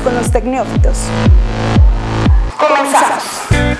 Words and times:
con 0.00 0.14
los 0.14 0.30
tecnófitos. 0.30 0.98
Comenzamos. 2.58 3.78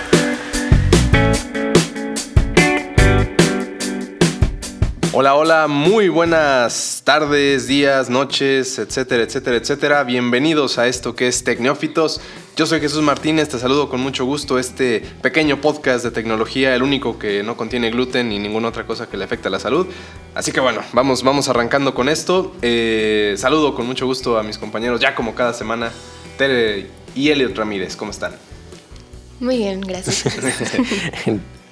Hola, 5.13 5.35
hola, 5.35 5.67
muy 5.67 6.09
buenas 6.09 7.03
tardes, 7.05 7.67
días, 7.67 8.09
noches, 8.09 8.79
etcétera, 8.79 9.25
etcétera, 9.25 9.57
etcétera. 9.57 10.05
Bienvenidos 10.05 10.79
a 10.79 10.87
esto 10.87 11.17
que 11.17 11.27
es 11.27 11.43
Tecnófitos. 11.43 12.21
Yo 12.55 12.67
soy 12.67 12.79
Jesús 12.79 13.03
Martínez, 13.03 13.49
te 13.49 13.59
saludo 13.59 13.89
con 13.89 14.01
mucho 14.01 14.25
gusto 14.25 14.59
este 14.59 15.01
pequeño 15.23 15.61
podcast 15.61 16.05
de 16.05 16.11
tecnología, 16.11 16.75
el 16.75 16.83
único 16.83 17.19
que 17.19 17.43
no 17.43 17.57
contiene 17.57 17.91
gluten 17.91 18.29
ni 18.29 18.39
ninguna 18.39 18.69
otra 18.69 18.87
cosa 18.87 19.09
que 19.09 19.17
le 19.17 19.25
afecte 19.25 19.49
a 19.49 19.51
la 19.51 19.59
salud. 19.59 19.87
Así 20.35 20.53
que 20.53 20.61
bueno, 20.61 20.83
vamos, 20.93 21.23
vamos 21.23 21.49
arrancando 21.49 21.95
con 21.95 22.09
esto. 22.09 22.55
Eh, 22.63 23.35
saludo 23.39 23.75
con 23.75 23.87
mucho 23.87 24.07
gusto 24.07 24.39
a 24.39 24.43
mis 24.43 24.59
compañeros, 24.59 25.01
ya 25.01 25.15
como 25.15 25.35
cada 25.35 25.53
semana, 25.53 25.91
Tere 26.39 26.87
y 27.17 27.31
Elliot 27.31 27.55
Ramírez, 27.57 27.97
¿cómo 27.97 28.13
están? 28.13 28.33
Muy 29.41 29.59
bien, 29.59 29.81
gracias. 29.81 30.25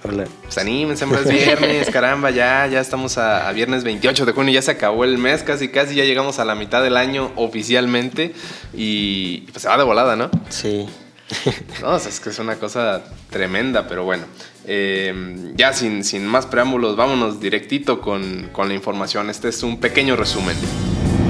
Hola. 0.05 0.27
Pues 0.43 0.59
anímense, 0.59 1.05
es 1.05 1.29
viernes, 1.29 1.91
caramba, 1.91 2.31
ya, 2.31 2.67
ya 2.67 2.81
estamos 2.81 3.17
a, 3.17 3.51
viernes 3.53 3.83
28 3.85 4.27
de 4.27 4.33
junio, 4.33 4.53
ya 4.53 4.63
se 4.63 4.73
acabó 4.73 5.05
el 5.05 5.19
mes, 5.19 5.43
casi, 5.43 5.69
casi, 5.69 5.95
ya 5.95 6.05
llegamos 6.05 6.39
a 6.39 6.45
la 6.45 6.55
mitad 6.55 6.83
del 6.83 6.97
año 6.97 7.33
oficialmente 7.37 8.35
y 8.75 9.43
pues 9.53 9.63
se 9.63 9.69
va 9.69 9.79
de 9.79 9.85
volada, 9.85 10.17
¿no? 10.17 10.31
Sí. 10.51 10.87
No, 11.83 11.97
es 11.97 12.21
que 12.21 12.31
es 12.31 12.39
una 12.39 12.57
cosa 12.57 13.03
tremenda, 13.31 13.89
pero 13.89 14.05
bueno. 14.05 14.25
Eh, 14.65 15.53
ya 15.57 15.73
sin, 15.73 16.05
sin, 16.05 16.27
más 16.27 16.47
preámbulos, 16.47 16.97
vámonos 16.97 17.41
directito 17.41 18.01
con, 18.01 18.49
con, 18.53 18.69
la 18.69 18.75
información. 18.75 19.29
Este 19.31 19.49
es 19.49 19.63
un 19.63 19.79
pequeño 19.79 20.17
resumen. 20.17 20.57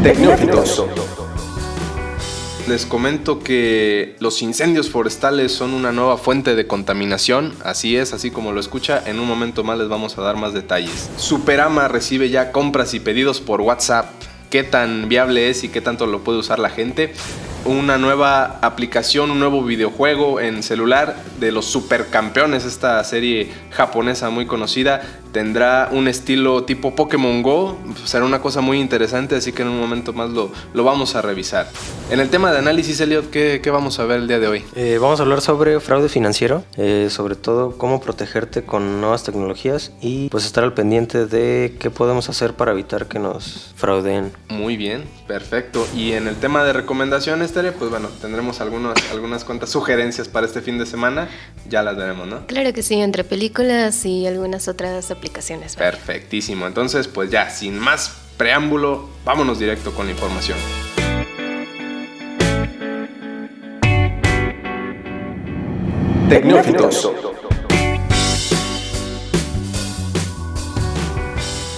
Tecnófitos. 0.02 0.84
Les 2.68 2.84
comento 2.84 3.38
que 3.38 4.16
los 4.18 4.42
incendios 4.42 4.90
forestales 4.90 5.52
son 5.52 5.72
una 5.72 5.92
nueva 5.92 6.18
fuente 6.18 6.56
de 6.56 6.66
contaminación, 6.66 7.54
así 7.62 7.96
es, 7.96 8.12
así 8.12 8.32
como 8.32 8.50
lo 8.50 8.58
escucha, 8.58 9.00
en 9.06 9.20
un 9.20 9.28
momento 9.28 9.62
más 9.62 9.78
les 9.78 9.88
vamos 9.88 10.18
a 10.18 10.23
dar 10.23 10.36
más 10.36 10.52
detalles. 10.52 11.08
Superama 11.16 11.86
recibe 11.86 12.28
ya 12.28 12.50
compras 12.50 12.92
y 12.92 12.98
pedidos 12.98 13.40
por 13.40 13.60
WhatsApp. 13.60 14.06
¿Qué 14.50 14.64
tan 14.64 15.08
viable 15.08 15.48
es 15.48 15.62
y 15.62 15.68
qué 15.68 15.80
tanto 15.80 16.06
lo 16.06 16.24
puede 16.24 16.40
usar 16.40 16.58
la 16.58 16.70
gente? 16.70 17.12
una 17.66 17.98
nueva 17.98 18.60
aplicación, 18.62 19.30
un 19.32 19.40
nuevo 19.40 19.62
videojuego 19.62 20.40
en 20.40 20.62
celular 20.62 21.16
de 21.40 21.51
los 21.51 21.66
supercampeones, 21.66 22.64
esta 22.64 23.02
serie 23.02 23.51
japonesa 23.70 24.30
muy 24.30 24.46
conocida. 24.46 25.02
Tendrá 25.37 25.90
un 25.92 26.09
estilo 26.09 26.65
tipo 26.65 26.95
Pokémon 26.95 27.42
Go, 27.42 27.76
será 28.06 28.24
una 28.24 28.40
cosa 28.40 28.62
muy 28.62 28.80
interesante, 28.80 29.34
así 29.34 29.52
que 29.52 29.60
en 29.60 29.68
un 29.68 29.79
momento 29.79 30.15
más 30.15 30.30
lo, 30.30 30.51
lo 30.73 30.82
vamos 30.82 31.15
a 31.15 31.20
revisar. 31.20 31.68
En 32.10 32.20
el 32.20 32.30
tema 32.30 32.52
de 32.52 32.59
análisis, 32.60 32.98
Elliot, 33.01 33.29
¿qué, 33.29 33.60
qué 33.62 33.70
vamos 33.70 33.98
a 33.98 34.07
ver 34.07 34.20
el 34.20 34.29
día 34.29 34.38
de 34.38 34.48
hoy? 34.48 34.64
Eh, 34.74 34.96
vamos 34.98 35.20
a 35.20 35.24
hablar 35.24 35.42
sobre 35.42 35.79
fraude 35.80 36.09
financiero, 36.09 36.64
eh, 36.79 37.09
sobre 37.10 37.34
todo 37.34 37.76
cómo 37.76 38.01
protegerte 38.01 38.62
con 38.62 39.02
nuevas 39.02 39.24
tecnologías 39.24 39.92
y 40.01 40.30
pues 40.30 40.46
estar 40.46 40.64
al 40.64 40.73
pendiente 40.73 41.26
de 41.26 41.76
qué 41.79 41.90
podemos 41.90 42.30
hacer 42.30 42.54
para 42.54 42.73
evitar 42.73 43.07
que 43.07 43.18
nos 43.18 43.74
fraudeen. 43.76 44.32
Muy 44.48 44.79
bien, 44.79 45.04
perfecto. 45.26 45.87
Y 45.95 46.12
en 46.12 46.29
el 46.29 46.37
tema 46.37 46.64
de 46.64 46.73
recomendaciones, 46.73 47.52
pues 47.52 47.90
bueno, 47.90 48.09
tendremos 48.23 48.62
algunas, 48.62 48.96
algunas 49.10 49.45
cuantas 49.45 49.68
sugerencias 49.68 50.29
para 50.29 50.46
este 50.46 50.62
fin 50.62 50.79
de 50.79 50.87
semana. 50.87 51.29
Ya 51.68 51.82
las 51.82 51.95
veremos, 51.96 52.26
¿no? 52.26 52.46
Claro 52.46 52.73
que 52.73 52.82
sí, 52.82 52.95
entre 52.95 53.23
películas 53.23 54.07
y 54.07 54.26
algunas 54.26 54.68
otras 54.68 55.10
aplicaciones. 55.10 55.26
Perfectísimo. 55.79 56.66
Entonces, 56.66 57.09
pues 57.09 57.30
ya, 57.30 57.51
sin 57.51 57.79
más 57.79 58.16
preámbulo, 58.37 59.09
vámonos 59.24 59.59
directo 59.59 59.93
con 59.93 60.07
la 60.07 60.13
información. 60.13 60.59
Tecnófitos. 66.28 67.10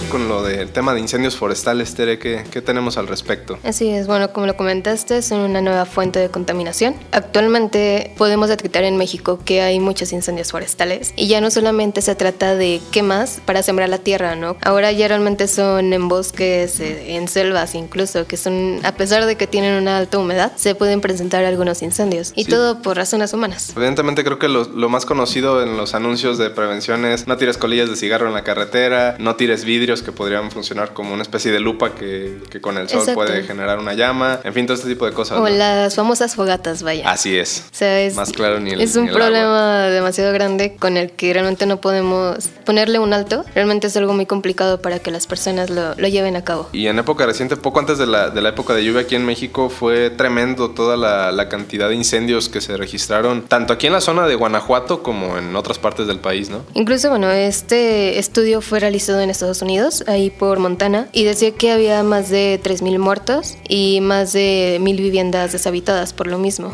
Con 0.09 0.27
lo 0.27 0.43
del 0.43 0.69
tema 0.71 0.93
de 0.93 0.99
incendios 0.99 1.35
forestales, 1.35 1.93
Tere, 1.93 2.19
¿qué, 2.19 2.43
¿qué, 2.51 2.61
tenemos 2.61 2.97
al 2.97 3.07
respecto? 3.07 3.59
Así 3.63 3.89
es, 3.89 4.07
bueno, 4.07 4.33
como 4.33 4.47
lo 4.47 4.57
comentaste, 4.57 5.21
son 5.21 5.41
una 5.41 5.61
nueva 5.61 5.85
fuente 5.85 6.19
de 6.19 6.29
contaminación. 6.29 6.95
Actualmente 7.11 8.13
podemos 8.17 8.49
detectar 8.49 8.83
en 8.83 8.97
México 8.97 9.39
que 9.45 9.61
hay 9.61 9.79
muchos 9.79 10.11
incendios 10.11 10.51
forestales 10.51 11.13
y 11.15 11.27
ya 11.27 11.41
no 11.41 11.51
solamente 11.51 12.01
se 12.01 12.15
trata 12.15 12.55
de 12.55 12.81
quemas 12.91 13.41
para 13.45 13.63
sembrar 13.63 13.89
la 13.89 13.99
tierra, 13.99 14.35
¿no? 14.35 14.57
Ahora 14.61 14.91
ya 14.91 15.07
realmente 15.07 15.47
son 15.47 15.93
en 15.93 16.07
bosques, 16.07 16.79
eh, 16.79 17.15
en 17.15 17.27
selvas 17.27 17.75
incluso, 17.75 18.25
que 18.25 18.37
son, 18.37 18.79
a 18.83 18.93
pesar 18.93 19.25
de 19.25 19.35
que 19.35 19.47
tienen 19.47 19.75
una 19.75 19.97
alta 19.97 20.17
humedad, 20.17 20.51
se 20.55 20.75
pueden 20.75 21.01
presentar 21.01 21.45
algunos 21.45 21.81
incendios 21.81 22.33
y 22.35 22.45
todo 22.45 22.81
por 22.81 22.97
razones 22.97 23.33
humanas. 23.33 23.73
Evidentemente 23.75 24.23
creo 24.23 24.39
que 24.39 24.47
lo, 24.47 24.63
lo 24.63 24.89
más 24.89 25.05
conocido 25.05 25.61
en 25.63 25.77
los 25.77 25.93
anuncios 25.93 26.37
de 26.37 26.49
prevención 26.49 27.05
es 27.05 27.27
no 27.27 27.37
tires 27.37 27.57
colillas 27.57 27.89
de 27.89 27.95
cigarro 27.95 28.27
en 28.27 28.33
la 28.33 28.43
carretera, 28.43 29.15
no 29.19 29.35
tires 29.35 29.63
vidrios 29.65 29.98
que 30.03 30.11
podrían 30.11 30.51
funcionar 30.51 30.93
como 30.93 31.13
una 31.13 31.21
especie 31.21 31.51
de 31.51 31.59
lupa 31.59 31.95
que, 31.95 32.39
que 32.49 32.61
con 32.61 32.77
el 32.77 32.89
sol 32.89 33.05
puede 33.13 33.43
generar 33.43 33.79
una 33.79 33.93
llama, 33.93 34.39
en 34.43 34.53
fin, 34.53 34.65
todo 34.65 34.75
este 34.75 34.89
tipo 34.89 35.05
de 35.05 35.13
cosas. 35.13 35.39
O 35.39 35.47
las 35.47 35.95
famosas 35.95 36.35
fogatas, 36.35 36.83
vaya. 36.83 37.09
Así 37.09 37.37
es. 37.37 37.65
O 37.71 37.75
sea, 37.75 38.01
es 38.01 38.15
más 38.15 38.31
claro 38.31 38.59
ni 38.59 38.71
el 38.71 38.81
Es 38.81 38.95
un 38.95 39.07
problema 39.07 39.83
demasiado 39.83 40.33
grande 40.33 40.75
con 40.77 40.97
el 40.97 41.11
que 41.11 41.33
realmente 41.33 41.65
no 41.65 41.81
podemos 41.81 42.47
ponerle 42.65 42.99
un 42.99 43.13
alto. 43.13 43.45
Realmente 43.55 43.87
es 43.87 43.97
algo 43.97 44.13
muy 44.13 44.25
complicado 44.25 44.81
para 44.81 44.99
que 44.99 45.11
las 45.11 45.27
personas 45.27 45.69
lo, 45.69 45.95
lo 45.95 46.07
lleven 46.07 46.35
a 46.35 46.43
cabo. 46.43 46.69
Y 46.71 46.87
en 46.87 46.99
época 46.99 47.25
reciente, 47.25 47.57
poco 47.57 47.79
antes 47.79 47.97
de 47.97 48.07
la, 48.07 48.29
de 48.29 48.41
la 48.41 48.49
época 48.49 48.73
de 48.73 48.83
lluvia 48.83 49.01
aquí 49.01 49.15
en 49.15 49.25
México, 49.25 49.69
fue 49.69 50.09
tremendo 50.09 50.71
toda 50.71 50.97
la, 50.97 51.31
la 51.31 51.49
cantidad 51.49 51.89
de 51.89 51.95
incendios 51.95 52.49
que 52.49 52.61
se 52.61 52.77
registraron, 52.77 53.43
tanto 53.43 53.73
aquí 53.73 53.87
en 53.87 53.93
la 53.93 54.01
zona 54.01 54.27
de 54.27 54.35
Guanajuato 54.35 55.03
como 55.03 55.37
en 55.37 55.55
otras 55.55 55.79
partes 55.79 56.07
del 56.07 56.19
país, 56.19 56.49
¿no? 56.49 56.63
Incluso, 56.73 57.09
bueno, 57.09 57.29
este 57.31 58.19
estudio 58.19 58.61
fue 58.61 58.79
realizado 58.79 59.19
en 59.21 59.29
Estados 59.29 59.61
Unidos 59.61 59.88
ahí 60.07 60.29
por 60.29 60.59
Montana, 60.59 61.07
y 61.11 61.23
decía 61.23 61.51
que 61.51 61.71
había 61.71 62.03
más 62.03 62.29
de 62.29 62.59
3.000 62.63 62.99
muertos 62.99 63.57
y 63.67 64.01
más 64.01 64.33
de 64.33 64.77
1.000 64.81 64.97
viviendas 64.97 65.51
deshabitadas 65.51 66.13
por 66.13 66.27
lo 66.27 66.37
mismo. 66.37 66.71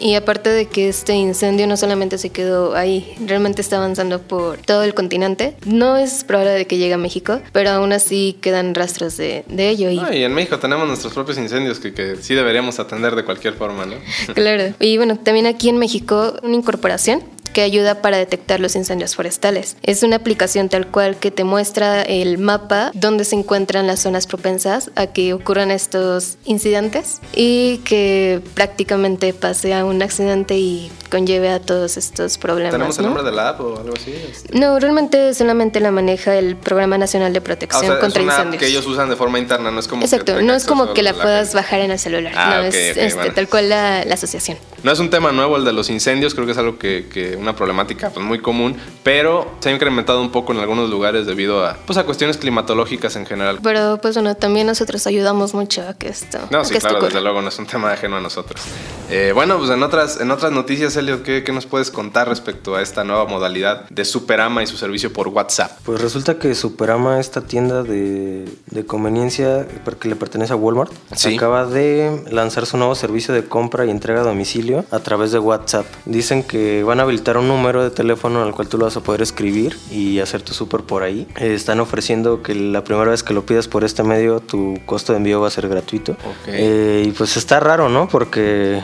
Y 0.00 0.14
aparte 0.14 0.50
de 0.50 0.66
que 0.66 0.88
este 0.88 1.14
incendio 1.14 1.66
no 1.66 1.76
solamente 1.76 2.18
se 2.18 2.30
quedó 2.30 2.74
ahí, 2.74 3.14
realmente 3.24 3.60
está 3.60 3.78
avanzando 3.78 4.20
por 4.22 4.58
todo 4.58 4.84
el 4.84 4.94
continente. 4.94 5.56
No 5.64 5.96
es 5.96 6.24
probable 6.24 6.52
de 6.52 6.66
que 6.66 6.78
llegue 6.78 6.94
a 6.94 6.98
México, 6.98 7.40
pero 7.52 7.70
aún 7.70 7.92
así 7.92 8.36
quedan 8.40 8.74
rastros 8.74 9.16
de, 9.16 9.44
de 9.48 9.68
ello. 9.68 9.90
Y... 9.90 10.00
y 10.16 10.22
en 10.24 10.34
México 10.34 10.58
tenemos 10.58 10.86
nuestros 10.86 11.12
propios 11.12 11.38
incendios 11.38 11.80
que, 11.80 11.92
que 11.92 12.16
sí 12.16 12.34
deberíamos 12.34 12.78
atender 12.78 13.16
de 13.16 13.24
cualquier 13.24 13.54
forma, 13.54 13.86
¿no? 13.86 13.96
claro. 14.34 14.74
Y 14.80 14.96
bueno, 14.96 15.18
también 15.18 15.46
aquí 15.46 15.68
en 15.68 15.78
México 15.78 16.34
una 16.42 16.54
incorporación 16.54 17.22
que 17.58 17.62
ayuda 17.62 18.02
para 18.02 18.18
detectar 18.18 18.60
los 18.60 18.76
incendios 18.76 19.16
forestales. 19.16 19.76
Es 19.82 20.04
una 20.04 20.14
aplicación 20.14 20.68
tal 20.68 20.86
cual 20.86 21.16
que 21.16 21.32
te 21.32 21.42
muestra 21.42 22.02
el 22.02 22.38
mapa 22.38 22.92
donde 22.94 23.24
se 23.24 23.34
encuentran 23.34 23.88
las 23.88 23.98
zonas 23.98 24.28
propensas 24.28 24.92
a 24.94 25.08
que 25.08 25.34
ocurran 25.34 25.72
estos 25.72 26.38
incidentes 26.44 27.20
y 27.34 27.78
que 27.78 28.40
prácticamente 28.54 29.34
pase 29.34 29.74
a 29.74 29.84
un 29.84 30.02
accidente 30.02 30.56
y 30.56 30.88
conlleve 31.10 31.48
a 31.48 31.58
todos 31.58 31.96
estos 31.96 32.38
problemas. 32.38 32.72
¿Tenemos 32.72 32.96
el 32.98 33.06
nombre 33.06 33.24
de 33.24 33.32
la 33.32 33.48
app 33.48 33.60
o 33.60 33.80
algo 33.80 33.94
así? 33.96 34.12
Este. 34.12 34.56
No, 34.56 34.78
realmente 34.78 35.34
solamente 35.34 35.80
la 35.80 35.90
maneja 35.90 36.36
el 36.36 36.54
Programa 36.54 36.96
Nacional 36.96 37.32
de 37.32 37.40
Protección 37.40 37.90
ah, 37.90 37.98
contra 37.98 38.20
es 38.20 38.24
una 38.24 38.34
Incendios. 38.34 38.54
App 38.54 38.60
que 38.60 38.66
ellos 38.68 38.86
usan 38.86 39.08
de 39.08 39.16
forma 39.16 39.40
interna, 39.40 39.72
no 39.72 39.80
es 39.80 39.88
como 39.88 40.02
Exacto, 40.02 40.40
no 40.42 40.54
es 40.54 40.64
como 40.64 40.94
que 40.94 41.02
la, 41.02 41.12
puedas 41.12 41.54
bajar 41.54 41.80
en 41.80 41.90
el 41.90 41.98
celular, 41.98 42.34
ah, 42.36 42.58
no, 42.58 42.62
es 42.62 42.74
este, 42.74 43.30
tal 43.30 43.48
cual 43.48 43.68
la, 43.68 44.04
la, 44.04 44.14
asociación. 44.14 44.58
No 44.84 44.92
es 44.92 45.00
un 45.00 45.10
tema 45.10 45.32
nuevo 45.32 45.56
el 45.56 45.64
de 45.64 45.72
los 45.72 45.90
incendios, 45.90 46.34
creo 46.34 46.46
que 46.46 46.52
es 46.52 46.58
algo 46.58 46.78
que, 46.78 47.08
que 47.12 47.34
una 47.34 47.47
problemática 47.54 48.10
pues, 48.10 48.24
muy 48.24 48.40
común, 48.40 48.76
pero 49.02 49.50
se 49.60 49.70
ha 49.70 49.72
incrementado 49.72 50.20
un 50.20 50.30
poco 50.30 50.52
en 50.52 50.58
algunos 50.58 50.90
lugares 50.90 51.26
debido 51.26 51.64
a, 51.64 51.76
pues, 51.86 51.98
a 51.98 52.04
cuestiones 52.04 52.36
climatológicas 52.36 53.16
en 53.16 53.26
general. 53.26 53.58
Pero 53.62 53.98
pues 54.00 54.14
bueno, 54.14 54.34
también 54.34 54.66
nosotros 54.66 55.06
ayudamos 55.06 55.54
mucho 55.54 55.82
a 55.88 55.94
que 55.94 56.08
esto... 56.08 56.38
No, 56.50 56.64
sí, 56.64 56.74
claro, 56.78 57.00
desde 57.00 57.20
luego, 57.20 57.42
no 57.42 57.48
es 57.48 57.58
un 57.58 57.66
tema 57.66 57.92
ajeno 57.92 58.16
a 58.16 58.20
nosotros. 58.20 58.62
Eh, 59.10 59.32
bueno, 59.34 59.58
pues 59.58 59.70
en 59.70 59.82
otras, 59.82 60.20
en 60.20 60.30
otras 60.30 60.52
noticias, 60.52 60.96
Elliot, 60.96 61.22
¿qué, 61.22 61.42
¿qué 61.44 61.52
nos 61.52 61.66
puedes 61.66 61.90
contar 61.90 62.28
respecto 62.28 62.76
a 62.76 62.82
esta 62.82 63.04
nueva 63.04 63.24
modalidad 63.24 63.88
de 63.88 64.04
Superama 64.04 64.62
y 64.62 64.66
su 64.66 64.76
servicio 64.76 65.12
por 65.12 65.28
WhatsApp? 65.28 65.78
Pues 65.84 66.00
resulta 66.00 66.38
que 66.38 66.54
Superama, 66.54 67.18
esta 67.20 67.42
tienda 67.42 67.82
de, 67.82 68.44
de 68.66 68.86
conveniencia 68.86 69.66
que 70.00 70.08
le 70.08 70.16
pertenece 70.16 70.52
a 70.52 70.56
Walmart, 70.56 70.92
acaba 71.34 71.66
de 71.66 72.24
lanzar 72.30 72.66
su 72.66 72.76
nuevo 72.76 72.94
servicio 72.94 73.34
de 73.34 73.44
compra 73.44 73.84
y 73.86 73.90
entrega 73.90 74.20
a 74.20 74.24
domicilio 74.24 74.84
a 74.90 75.00
través 75.00 75.32
de 75.32 75.38
WhatsApp. 75.38 75.86
Dicen 76.04 76.42
que 76.42 76.82
van 76.82 77.00
a 77.00 77.02
habilitar 77.02 77.27
un 77.36 77.48
número 77.48 77.82
de 77.82 77.90
teléfono 77.90 78.42
al 78.42 78.52
cual 78.52 78.68
tú 78.68 78.78
lo 78.78 78.86
vas 78.86 78.96
a 78.96 79.00
poder 79.00 79.22
escribir 79.22 79.78
y 79.90 80.20
hacer 80.20 80.42
tu 80.42 80.54
súper 80.54 80.82
por 80.82 81.02
ahí. 81.02 81.26
Eh, 81.38 81.54
están 81.54 81.80
ofreciendo 81.80 82.42
que 82.42 82.54
la 82.54 82.84
primera 82.84 83.10
vez 83.10 83.22
que 83.22 83.34
lo 83.34 83.44
pidas 83.44 83.68
por 83.68 83.84
este 83.84 84.02
medio 84.02 84.40
tu 84.40 84.78
costo 84.86 85.12
de 85.12 85.18
envío 85.18 85.40
va 85.40 85.48
a 85.48 85.50
ser 85.50 85.68
gratuito. 85.68 86.16
Eh, 86.46 87.04
y 87.06 87.10
pues 87.12 87.36
está 87.36 87.60
raro, 87.60 87.88
¿no? 87.88 88.08
Porque 88.08 88.80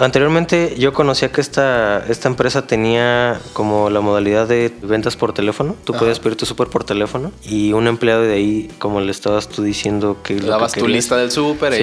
anteriormente 0.00 0.74
yo 0.78 0.92
conocía 0.92 1.30
que 1.30 1.40
esta, 1.40 2.04
esta 2.08 2.28
empresa 2.28 2.66
tenía 2.66 3.40
como 3.52 3.90
la 3.90 4.00
modalidad 4.00 4.46
de 4.46 4.72
ventas 4.82 5.16
por 5.16 5.32
teléfono. 5.32 5.76
Tú 5.84 5.92
podías 5.92 6.20
pedir 6.20 6.36
tu 6.36 6.46
súper 6.46 6.68
por 6.68 6.84
teléfono 6.84 7.32
y 7.42 7.72
un 7.72 7.86
empleado 7.86 8.22
de 8.22 8.34
ahí, 8.34 8.70
como 8.78 9.00
le 9.00 9.10
estabas 9.10 9.48
tú 9.48 9.62
diciendo 9.62 10.18
que... 10.22 10.36
Dabas 10.36 10.72
tu 10.72 10.88
lista 10.88 11.16
del 11.16 11.30
súper 11.30 11.74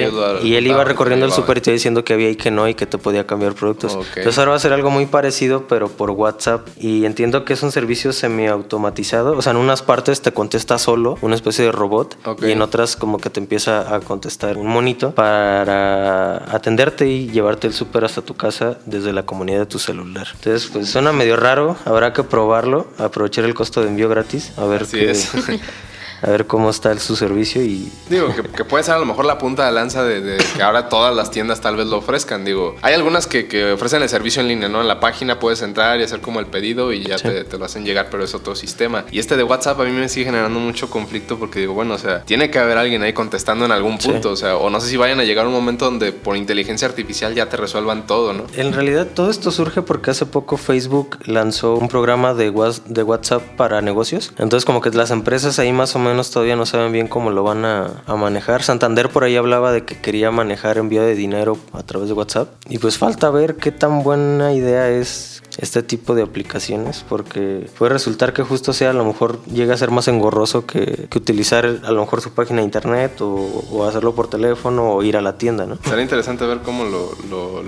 y 0.42 0.54
él 0.54 0.66
iba 0.66 0.84
recorriendo 0.84 1.26
el 1.26 1.32
súper 1.32 1.58
y 1.58 1.60
te 1.60 1.70
iba 1.70 1.74
diciendo 1.74 2.04
que 2.04 2.14
había 2.14 2.30
y 2.30 2.36
que 2.36 2.50
no 2.50 2.68
y 2.68 2.74
que 2.74 2.86
te 2.86 2.98
podía 2.98 3.26
cambiar 3.26 3.54
productos. 3.54 3.98
Entonces 4.16 4.38
ahora 4.38 4.50
va 4.50 4.56
a 4.56 4.60
ser 4.60 4.72
algo 4.72 4.90
muy 4.90 5.06
parecido 5.06 5.66
pero 5.68 5.88
por 5.88 6.10
WhatsApp. 6.10 6.66
Y 6.78 7.04
entiendo 7.04 7.44
que 7.44 7.52
es 7.54 7.62
un 7.62 7.72
servicio 7.72 8.12
semi-automatizado. 8.12 9.36
O 9.36 9.42
sea, 9.42 9.52
en 9.52 9.58
unas 9.58 9.82
partes 9.82 10.22
te 10.22 10.32
contesta 10.32 10.78
solo, 10.78 11.18
una 11.20 11.34
especie 11.34 11.64
de 11.64 11.72
robot 11.72 12.16
y 12.42 12.50
en 12.52 12.62
otras 12.62 12.96
como 12.96 13.18
que 13.18 13.30
te 13.30 13.40
empieza 13.40 13.94
a 13.94 14.00
contestar 14.00 14.56
un 14.56 14.66
monito 14.66 15.14
para 15.14 16.36
atenderte 16.54 17.08
y 17.08 17.28
llevarte 17.28 17.66
el 17.66 17.72
súper 17.72 17.81
hasta 18.04 18.22
tu 18.22 18.34
casa 18.34 18.78
desde 18.86 19.12
la 19.12 19.24
comunidad 19.24 19.60
de 19.60 19.66
tu 19.66 19.78
celular. 19.78 20.28
Entonces, 20.34 20.70
pues 20.72 20.88
suena 20.90 21.12
medio 21.12 21.36
raro, 21.36 21.76
habrá 21.84 22.12
que 22.12 22.22
probarlo, 22.22 22.88
aprovechar 22.98 23.44
el 23.44 23.54
costo 23.54 23.82
de 23.82 23.88
envío 23.88 24.08
gratis, 24.08 24.52
a 24.56 24.64
ver 24.64 24.86
qué 24.86 25.10
es. 25.10 25.30
a 26.22 26.30
ver 26.30 26.46
cómo 26.46 26.70
está 26.70 26.96
su 26.98 27.16
servicio 27.16 27.62
y... 27.62 27.90
Digo, 28.08 28.32
que, 28.34 28.64
puede 28.64 28.84
ser 28.84 28.94
a 28.94 28.98
lo 28.98 29.06
mejor 29.06 29.24
la 29.24 29.38
punta 29.38 29.66
de 29.66 29.72
lanza 29.72 30.04
de, 30.04 30.38
que 30.54 30.62
ahora 30.62 30.88
todas 30.88 31.14
las 31.14 31.30
tiendas 31.30 31.60
tal 31.60 31.76
vez 31.76 31.86
lo 31.86 31.98
ofrezcan. 31.98 32.44
Digo, 32.44 32.76
hay 32.80 32.94
algunas 32.94 33.26
que, 33.26 33.72
ofrecen 33.72 34.02
el 34.02 34.08
servicio 34.08 34.40
en 34.40 34.48
línea, 34.48 34.68
¿no? 34.68 34.80
En 34.80 34.88
la 34.88 35.00
página 35.00 35.40
puedes 35.40 35.62
entrar 35.62 35.98
y 36.00 36.04
hacer 36.04 36.20
como 36.20 36.38
el 36.38 36.46
pedido 36.46 36.92
y 36.92 37.02
ya 37.02 37.16
te, 37.16 37.58
lo 37.58 37.64
hacen 37.64 37.84
llegar, 37.84 38.08
pero 38.10 38.22
es 38.22 38.34
otro 38.34 38.54
sistema. 38.54 39.04
Y 39.10 39.18
este 39.18 39.36
de 39.36 39.42
WhatsApp 39.42 39.80
a 39.80 39.84
mí 39.84 39.90
me 39.90 40.08
sigue 40.08 40.26
generando 40.26 40.60
mucho 40.60 40.88
conflicto 40.88 41.38
porque 41.38 41.58
digo, 41.58 41.74
bueno, 41.74 41.94
o 41.94 41.98
sea, 41.98 42.22
tiene 42.22 42.50
que 42.50 42.58
haber 42.58 42.78
alguien 42.78 43.02
ahí 43.02 43.12
contestando 43.12 43.64
en 43.64 43.72
algún 43.72 43.98
punto, 43.98 44.30
o 44.30 44.36
sea, 44.36 44.56
o 44.56 44.70
no 44.70 44.80
sé 44.80 44.88
si 44.88 44.96
vayan 44.96 45.18
a 45.18 45.24
llegar 45.24 45.46
un 45.46 45.52
momento 45.52 45.86
donde 45.86 46.12
por 46.12 46.36
inteligencia 46.36 46.86
artificial 46.86 47.34
ya 47.34 47.48
te 47.48 47.56
resuelvan 47.56 48.06
todo, 48.06 48.32
¿no? 48.32 48.44
En 48.54 48.72
realidad 48.72 49.08
todo 49.12 49.30
esto 49.30 49.50
surge 49.50 49.82
porque 49.82 50.12
hace 50.12 50.26
poco 50.26 50.56
Facebook 50.56 51.18
lanzó 51.24 51.74
un 51.74 51.88
programa 51.88 52.34
de, 52.34 52.52
de 52.86 53.02
WhatsApp 53.02 53.42
para 53.56 53.80
negocios. 53.82 54.32
Entonces 54.38 54.64
como 54.64 54.80
que 54.80 54.90
las 54.90 55.10
empresas 55.10 55.58
ahí 55.58 55.72
más 55.72 55.96
o 55.96 55.98
menos 55.98 56.11
todavía 56.30 56.56
no 56.56 56.66
saben 56.66 56.92
bien 56.92 57.08
cómo 57.08 57.30
lo 57.30 57.42
van 57.42 57.64
a, 57.64 58.02
manejar. 58.16 58.62
Santander 58.62 59.08
por 59.08 59.24
ahí 59.24 59.36
hablaba 59.36 59.72
de 59.72 59.84
que 59.84 60.00
quería 60.00 60.30
manejar 60.30 60.76
envío 60.76 61.02
de 61.02 61.14
dinero 61.14 61.56
a 61.72 61.82
través 61.82 62.08
de 62.08 62.14
WhatsApp. 62.14 62.48
Y 62.68 62.78
pues 62.78 62.98
falta 62.98 63.30
ver 63.30 63.56
qué 63.56 63.72
tan 63.72 64.02
buena 64.02 64.52
idea 64.52 64.88
es 64.90 65.31
este 65.58 65.82
tipo 65.82 66.14
de 66.14 66.22
aplicaciones 66.22 67.04
porque 67.08 67.66
puede 67.78 67.92
resultar 67.92 68.32
que 68.32 68.42
justo 68.42 68.72
sea 68.72 68.90
a 68.90 68.92
lo 68.94 69.04
mejor 69.04 69.44
llega 69.46 69.74
a 69.74 69.76
ser 69.76 69.90
más 69.90 70.08
engorroso 70.08 70.66
que, 70.66 71.08
utilizar 71.14 71.64
a 71.64 71.92
lo 71.92 72.00
mejor 72.00 72.20
su 72.20 72.32
página 72.32 72.58
de 72.58 72.64
internet 72.64 73.20
o, 73.20 73.86
hacerlo 73.86 74.14
por 74.14 74.28
teléfono 74.28 74.92
o 74.92 75.02
ir 75.02 75.16
a 75.16 75.20
la 75.20 75.36
tienda, 75.36 75.66
¿no? 75.66 75.78
Será 75.84 76.00
interesante 76.00 76.46
ver 76.46 76.60
cómo 76.60 76.84
lo, 76.84 77.12
lo, 77.28 77.62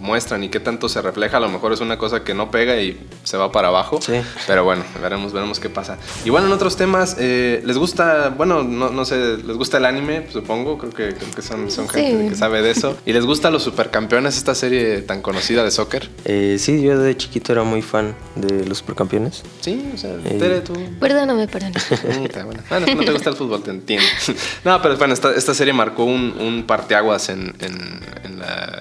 muestran 0.00 0.42
y 0.42 0.48
qué 0.48 0.58
tanto 0.60 0.88
se 0.88 1.00
refleja. 1.00 1.36
A 1.36 1.40
lo 1.40 1.48
mejor 1.48 1.72
es 1.72 1.80
una 1.80 1.96
cosa 1.96 2.24
que 2.24 2.34
no 2.34 2.50
pega 2.50 2.76
y 2.80 3.00
se 3.22 3.36
va 3.36 3.52
para 3.52 3.68
abajo. 3.68 4.00
Sí. 4.02 4.14
Pero 4.46 4.64
bueno, 4.64 4.84
veremos, 5.00 5.32
veremos 5.32 5.60
qué 5.60 5.70
pasa. 5.70 5.98
Y 6.24 6.30
bueno, 6.30 6.48
en 6.48 6.52
otros 6.52 6.76
temas, 6.76 7.16
eh, 7.18 7.62
¿les 7.64 7.78
gusta, 7.78 8.30
bueno, 8.30 8.64
no, 8.64 8.90
no, 8.90 9.04
sé, 9.04 9.38
¿les 9.38 9.56
gusta 9.56 9.78
el 9.78 9.84
anime? 9.86 10.26
Supongo, 10.30 10.76
creo 10.78 10.92
que, 10.92 11.14
creo 11.14 11.30
que 11.34 11.42
son, 11.42 11.70
son 11.70 11.88
gente 11.88 12.28
que 12.30 12.34
sabe 12.34 12.62
de 12.62 12.72
eso. 12.72 12.96
¿Y 13.06 13.12
les 13.12 13.24
gusta 13.24 13.50
Los 13.50 13.62
Supercampeones, 13.62 14.36
esta 14.36 14.54
serie 14.54 15.02
tan 15.02 15.22
conocida 15.22 15.62
de 15.62 15.70
soccer? 15.70 16.10
Eh, 16.24 16.56
sí, 16.58 16.82
yo 16.82 16.98
de 16.98 17.10
hecho 17.10 17.21
chiquito 17.22 17.52
era 17.52 17.62
muy 17.62 17.82
fan 17.82 18.14
de 18.34 18.66
los 18.66 18.78
supercampeones. 18.78 19.42
Sí, 19.60 19.90
o 19.94 19.96
sea, 19.96 20.14
eh, 20.24 20.62
tú. 20.64 20.74
Perdóname, 21.00 21.46
perdóname. 21.46 21.80
bueno. 22.44 22.62
bueno, 22.68 22.86
no 22.94 23.04
te 23.04 23.12
gusta 23.12 23.30
el 23.30 23.36
fútbol, 23.36 23.62
te 23.62 23.70
entiendo. 23.70 24.06
no, 24.64 24.82
pero 24.82 24.96
bueno, 24.96 25.14
esta, 25.14 25.32
esta 25.34 25.54
serie 25.54 25.72
marcó 25.72 26.04
un, 26.04 26.34
un 26.38 26.64
parteaguas 26.66 27.28
en, 27.28 27.54
en, 27.60 28.00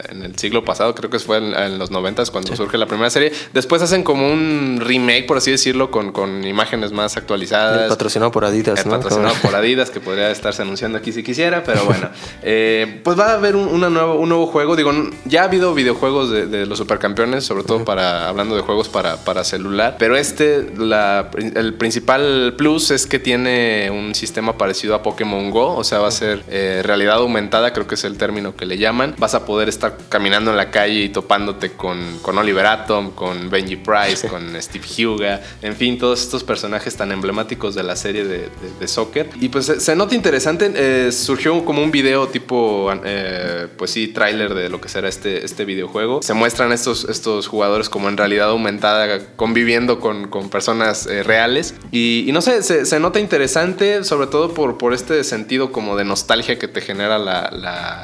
en, 0.10 0.24
el 0.24 0.38
siglo 0.38 0.64
pasado, 0.66 0.94
creo 0.96 1.10
que 1.10 1.20
fue 1.20 1.38
en, 1.38 1.78
los 1.78 1.92
noventas 1.92 2.32
cuando 2.32 2.56
surge 2.56 2.78
la 2.78 2.88
primera 2.88 3.10
serie. 3.10 3.32
Después 3.54 3.82
hacen 3.82 4.04
como 4.04 4.32
un 4.32 4.80
remake, 4.82 5.26
por 5.28 5.38
así 5.38 5.52
decirlo, 5.52 5.92
con, 5.92 6.12
con 6.12 6.44
imágenes 6.46 6.92
más 6.92 7.18
actualizadas. 7.18 7.90
patrocinado 7.90 8.32
por 8.32 8.46
Adidas, 8.46 8.86
¿no? 8.86 8.92
Patrocinado 8.94 9.36
por 9.42 9.56
Adidas, 9.56 9.90
que 9.90 10.00
podría 10.00 10.32
estarse 10.32 10.62
anunciando 10.62 10.98
aquí 10.98 11.12
si 11.12 11.24
quisiera, 11.24 11.64
pero 11.64 11.86
bueno. 11.86 12.10
Eh, 12.44 13.02
pues 13.04 13.20
va 13.20 13.32
a 13.32 13.34
haber 13.34 13.56
un, 13.56 13.68
una 13.68 13.90
nuevo, 13.90 14.16
un 14.16 14.30
nuevo 14.30 14.48
juego. 14.48 14.76
Digo, 14.76 14.92
ya 15.26 15.42
ha 15.42 15.46
habido 15.46 15.74
videojuegos 15.74 16.32
de, 16.32 16.48
de 16.48 16.66
los 16.66 16.78
supercampeones, 16.78 17.44
sobre 17.44 17.64
todo 17.64 17.86
para 17.86 18.31
hablando 18.32 18.56
de 18.56 18.62
juegos 18.62 18.90
para, 18.90 19.18
para 19.18 19.44
celular. 19.44 19.96
Pero 20.00 20.18
este, 20.18 20.72
la, 20.78 21.30
el 21.56 21.74
principal 21.76 22.56
plus 22.58 22.92
es 22.92 23.06
que 23.06 23.20
tiene 23.20 23.90
un 23.92 24.16
sistema 24.16 24.58
parecido 24.58 24.96
a 24.96 25.04
Pokémon 25.04 25.52
Go. 25.52 25.76
O 25.76 25.84
sea, 25.84 26.00
va 26.00 26.08
a 26.08 26.12
ser 26.12 26.44
eh, 26.50 26.82
realidad 26.84 27.18
aumentada, 27.18 27.74
creo 27.74 27.88
que 27.88 27.96
es 27.96 28.04
el 28.04 28.18
término 28.18 28.56
que 28.56 28.66
le 28.66 28.78
llaman. 28.78 29.16
Vas 29.18 29.36
a 29.36 29.46
poder 29.46 29.70
estar 29.70 29.98
caminando 30.10 30.52
en 30.52 30.58
la 30.58 30.72
calle 30.72 31.02
y 31.02 31.10
topándote 31.10 31.74
con, 31.74 32.20
con 32.22 32.38
Oliver 32.38 32.66
Atom, 32.66 33.12
con 33.12 33.50
Benji 33.50 33.76
Price, 33.76 34.28
con 34.28 34.56
Steve 34.62 34.86
Huga, 35.06 35.42
en 35.62 35.76
fin, 35.76 35.98
todos 35.98 36.22
estos 36.22 36.44
personajes 36.44 36.96
tan 36.96 37.12
emblemáticos 37.12 37.76
de 37.76 37.84
la 37.84 37.96
serie 37.96 38.26
de, 38.26 38.50
de, 38.80 38.88
soccer. 38.88 39.30
Y 39.40 39.50
pues 39.50 39.66
se 39.66 39.96
nota 39.96 40.16
interesante. 40.16 40.72
Eh, 40.76 41.12
surgió 41.12 41.64
como 41.66 41.84
un 41.84 41.92
video 41.92 42.28
tipo, 42.28 42.92
eh, 43.04 43.68
pues 43.78 43.92
sí, 43.92 44.08
tráiler 44.08 44.54
de 44.54 44.70
lo 44.70 44.82
que 44.82 44.90
será 44.90 45.08
este, 45.08 45.46
este 45.46 45.66
videojuego. 45.66 46.22
Se 46.22 46.34
muestran 46.34 46.72
estos, 46.72 47.06
estos 47.06 47.48
jugadores 47.48 47.90
como 47.90 48.10
en 48.10 48.18
realidad 48.22 48.50
aumentada, 48.50 49.20
conviviendo 49.36 50.00
con, 50.00 50.28
con 50.28 50.50
personas 50.50 51.08
eh, 51.08 51.24
reales. 51.24 51.74
Y, 51.92 52.30
no 52.32 52.42
sé, 52.42 52.62
se, 52.64 53.00
nota 53.00 53.20
interesante, 53.20 54.04
sobre 54.04 54.28
todo 54.28 54.54
por, 54.54 54.78
por 54.78 54.94
este 54.94 55.24
sentido 55.24 55.72
como 55.72 55.96
de 55.96 56.06
nostalgia 56.06 56.60
que 56.60 56.68
te 56.68 56.82
genera 56.82 57.18
la, 57.18 57.50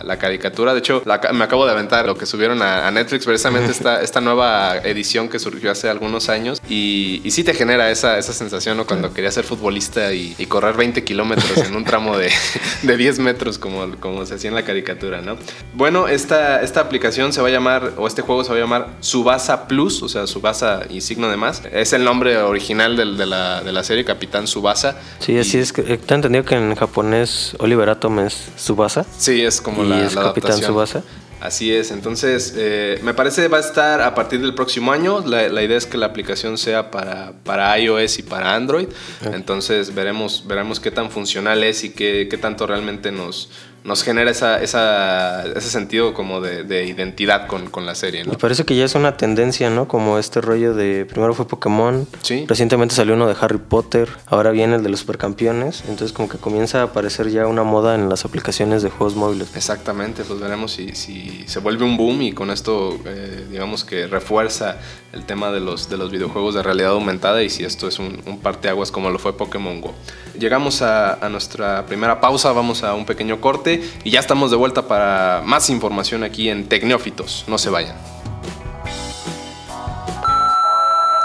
la, 0.04 0.18
caricatura. 0.18 0.74
De 0.74 0.80
hecho, 0.80 1.04
me 1.34 1.44
acabo 1.44 1.66
de 1.66 1.72
aventar 1.72 2.08
lo 2.08 2.18
que 2.18 2.26
subieron 2.26 2.62
a, 2.64 2.90
Netflix, 2.90 3.26
precisamente 3.26 3.72
esta, 3.72 4.02
esta 4.08 4.20
nueva 4.22 4.78
edición 4.78 5.30
que 5.30 5.38
surgió 5.38 5.72
hace 5.72 5.88
algunos 5.90 6.30
años. 6.30 6.60
Y, 6.68 7.22
y 7.24 7.32
sí 7.32 7.44
te 7.44 7.54
genera 7.54 7.92
esa, 7.92 8.18
esa 8.18 8.34
sensación, 8.34 8.78
¿no? 8.78 8.88
Cuando 8.88 9.14
quería 9.14 9.32
ser 9.32 9.44
futbolista 9.44 10.14
y, 10.14 10.36
correr 10.48 10.76
20 10.78 11.04
kilómetros 11.04 11.58
en 11.58 11.76
un 11.76 11.84
tramo 11.84 12.18
de, 12.18 12.32
de 12.82 12.98
10 12.98 13.20
metros, 13.20 13.60
como, 13.60 13.96
como 14.00 14.26
se 14.26 14.36
hacía 14.36 14.50
en 14.50 14.56
la 14.56 14.64
caricatura, 14.64 15.22
¿no? 15.22 15.38
Bueno, 15.76 16.08
esta, 16.08 16.62
esta 16.62 16.82
aplicación 16.82 17.34
se 17.34 17.42
va 17.42 17.50
a 17.50 17.52
llamar, 17.52 17.94
o 17.98 18.08
este 18.08 18.22
juego 18.22 18.44
se 18.44 18.50
va 18.50 18.56
a 18.56 18.60
llamar 18.60 18.88
Subasa 19.02 19.68
Plus, 19.68 20.02
o 20.08 20.10
sea, 20.10 20.26
Subasa 20.26 20.82
y 20.90 21.02
signo 21.02 21.30
de 21.30 21.38
más. 21.38 21.62
Es 21.72 21.94
el 21.94 22.04
nombre 22.04 22.38
original 22.38 22.96
de, 22.96 23.06
la, 23.26 23.62
de 23.62 23.72
la, 23.72 23.84
serie, 23.84 24.06
Capitán 24.06 24.48
Subasa. 24.48 24.98
Sí, 25.20 25.38
así 25.38 25.58
es. 25.58 25.74
Eh, 25.78 25.98
¿Te 25.98 26.14
entendido 26.16 26.46
que 26.46 26.56
en 26.56 26.74
japonés 26.76 27.56
Oliver 27.60 27.90
Atom 27.90 28.20
es 28.20 28.48
Subasa? 28.56 29.06
Sí, 29.18 29.42
es 29.42 29.62
como 29.62 29.84
la, 29.84 30.06
es 30.06 30.16
Capitán 30.16 30.62
Subasa. 30.62 31.04
Así 31.40 31.72
es, 31.72 31.92
entonces 31.92 32.56
eh, 32.58 33.00
me 33.04 33.14
parece 33.14 33.48
va 33.48 33.58
a 33.58 33.60
estar 33.60 34.02
a 34.02 34.16
partir 34.16 34.42
del 34.42 34.56
próximo 34.56 34.92
año. 34.92 35.24
La, 35.24 35.48
la, 35.50 35.62
idea 35.62 35.78
es 35.78 35.86
que 35.86 35.98
la 35.98 36.08
aplicación 36.08 36.58
sea 36.58 36.90
para, 36.90 37.34
para 37.44 37.78
iOS 37.78 38.18
y 38.20 38.24
para 38.24 38.56
Android. 38.56 38.88
Entonces 39.22 39.94
veremos, 39.94 40.46
veremos 40.48 40.80
qué 40.80 40.90
tan 40.90 41.12
funcional 41.12 41.64
es 41.64 41.84
y 41.84 41.92
qué, 41.92 42.28
qué 42.28 42.38
tanto 42.38 42.66
realmente 42.66 43.12
nos, 43.12 43.52
nos 43.88 44.04
genera 44.04 44.30
esa, 44.30 44.62
esa, 44.62 45.46
ese 45.46 45.70
sentido 45.70 46.14
como 46.14 46.42
de, 46.42 46.86
identidad 46.86 47.48
con, 47.48 47.70
con, 47.70 47.86
la 47.86 47.96
serie. 47.96 48.26
¿no? 48.26 48.32
Me 48.32 48.38
parece 48.38 48.66
que 48.66 48.76
ya 48.76 48.84
es 48.84 48.96
una 48.96 49.16
tendencia, 49.16 49.70
¿no? 49.70 49.88
Como 49.88 50.20
este 50.20 50.42
rollo 50.42 50.74
de, 50.74 51.06
primero 51.06 51.34
fue 51.34 51.48
Pokémon, 51.48 52.06
¿Sí? 52.22 52.46
recientemente 52.50 52.94
salió 52.94 53.14
uno 53.14 53.28
de 53.28 53.36
Harry 53.40 53.60
Potter, 53.60 54.10
ahora 54.26 54.52
viene 54.52 54.76
el 54.76 54.84
de 54.84 54.90
los 54.90 55.00
supercampeones, 55.00 55.84
entonces 55.88 56.12
como 56.12 56.28
que 56.28 56.38
comienza 56.38 56.82
a 56.82 56.84
aparecer 56.84 57.30
ya 57.30 57.48
una 57.48 57.64
moda 57.64 57.96
en 57.96 58.10
las 58.10 58.26
aplicaciones 58.26 58.84
de 58.84 58.90
juegos 58.90 59.16
móviles. 59.16 59.56
Exactamente, 59.56 60.24
pues 60.26 60.38
veremos 60.42 60.74
si, 60.74 60.94
si 60.94 61.46
se 61.48 61.60
vuelve 61.60 61.86
un 61.86 61.96
boom 61.96 62.24
y 62.24 62.34
con 62.34 62.52
esto 62.52 63.00
eh, 63.06 63.46
digamos 63.50 63.86
que 63.86 64.06
refuerza 64.08 64.80
el 65.14 65.26
tema 65.26 65.50
de 65.50 65.62
los, 65.62 65.90
de 65.90 65.96
los 65.96 66.12
videojuegos 66.12 66.56
de 66.56 66.62
realidad 66.62 66.92
aumentada 66.92 67.42
y 67.42 67.50
si 67.50 67.64
esto 67.64 67.88
es 67.88 68.00
un, 68.00 68.22
un 68.26 68.40
parteaguas 68.40 68.92
como 68.92 69.10
lo 69.12 69.18
fue 69.18 69.38
Pokémon 69.38 69.80
Go. 69.80 69.96
Llegamos 70.38 70.82
a, 70.82 71.14
a 71.26 71.30
nuestra 71.30 71.86
primera 71.86 72.20
pausa, 72.20 72.52
vamos 72.52 72.84
a 72.84 72.94
un 72.94 73.06
pequeño 73.06 73.40
corte 73.40 73.77
y 74.04 74.12
ya 74.12 74.20
estamos 74.20 74.52
de 74.52 74.58
vuelta 74.58 74.88
para 74.88 75.42
más 75.46 75.70
información 75.70 76.24
aquí 76.24 76.50
en 76.50 76.68
Tecnófitos. 76.68 77.46
No 77.48 77.58
se 77.58 77.70
vayan. 77.70 77.96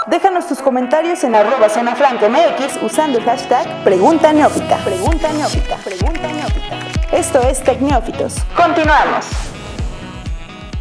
Déjanos 0.07 0.47
tus 0.47 0.59
comentarios 0.59 1.23
en 1.23 1.33
arroba 1.33 1.69
zona 1.69 1.95
MX 1.95 2.83
usando 2.83 3.17
el 3.17 3.23
hashtag 3.23 3.83
Pregunta 3.83 4.33
Neófita. 4.33 4.77
Pregunta 4.83 5.31
Neófita. 5.31 5.77
Pregunta 5.77 6.27
Neófita. 6.31 6.77
Esto 7.11 7.41
es 7.41 7.63
Tecnófitos. 7.63 8.35
Continuamos. 8.55 9.52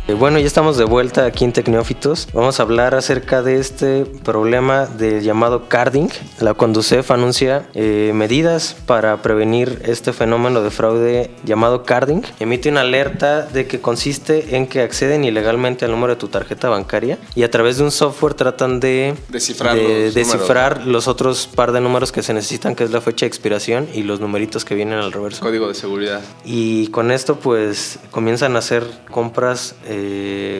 Eh, 0.08 0.14
bueno, 0.14 0.40
ya 0.40 0.46
estamos 0.46 0.76
de 0.76 0.84
vuelta 0.84 1.26
aquí 1.26 1.44
en 1.44 1.52
Tecneófitos. 1.52 2.26
Vamos 2.32 2.58
a 2.58 2.64
hablar 2.64 2.96
acerca 2.96 3.40
de 3.40 3.60
este 3.60 4.04
problema 4.04 4.86
del 4.86 5.22
llamado 5.22 5.68
carding. 5.68 6.08
La 6.40 6.54
Conducef 6.54 7.12
anuncia 7.12 7.68
eh, 7.74 8.10
medidas 8.12 8.74
para 8.86 9.22
prevenir 9.22 9.80
este 9.84 10.12
fenómeno 10.12 10.60
de 10.60 10.70
fraude 10.72 11.30
llamado 11.44 11.84
carding. 11.84 12.22
Emite 12.40 12.68
una 12.68 12.80
alerta 12.80 13.42
de 13.42 13.68
que 13.68 13.80
consiste 13.80 14.56
en 14.56 14.66
que 14.66 14.80
acceden 14.80 15.24
ilegalmente 15.24 15.84
al 15.84 15.92
número 15.92 16.14
de 16.14 16.18
tu 16.18 16.26
tarjeta 16.26 16.68
bancaria 16.68 17.16
y 17.36 17.44
a 17.44 17.50
través 17.52 17.76
de 17.76 17.84
un 17.84 17.92
software 17.92 18.34
tratan 18.34 18.80
de 18.80 19.14
descifrar, 19.28 19.76
los, 19.76 20.14
descifrar 20.14 20.84
los 20.84 21.06
otros 21.06 21.46
par 21.46 21.70
de 21.70 21.80
números 21.80 22.10
que 22.10 22.24
se 22.24 22.34
necesitan, 22.34 22.74
que 22.74 22.82
es 22.82 22.90
la 22.90 23.00
fecha 23.00 23.24
de 23.24 23.28
expiración 23.28 23.86
y 23.94 24.02
los 24.02 24.18
numeritos 24.18 24.64
que 24.64 24.74
vienen 24.74 24.98
al 24.98 25.12
reverso. 25.12 25.42
Código 25.44 25.68
de 25.68 25.74
seguridad. 25.74 26.20
Y 26.44 26.88
con 26.88 27.12
esto 27.12 27.36
pues 27.36 28.00
comienzan 28.10 28.56
a 28.56 28.58
hacer 28.58 28.84
compras 29.08 29.76
eh, 29.86 29.91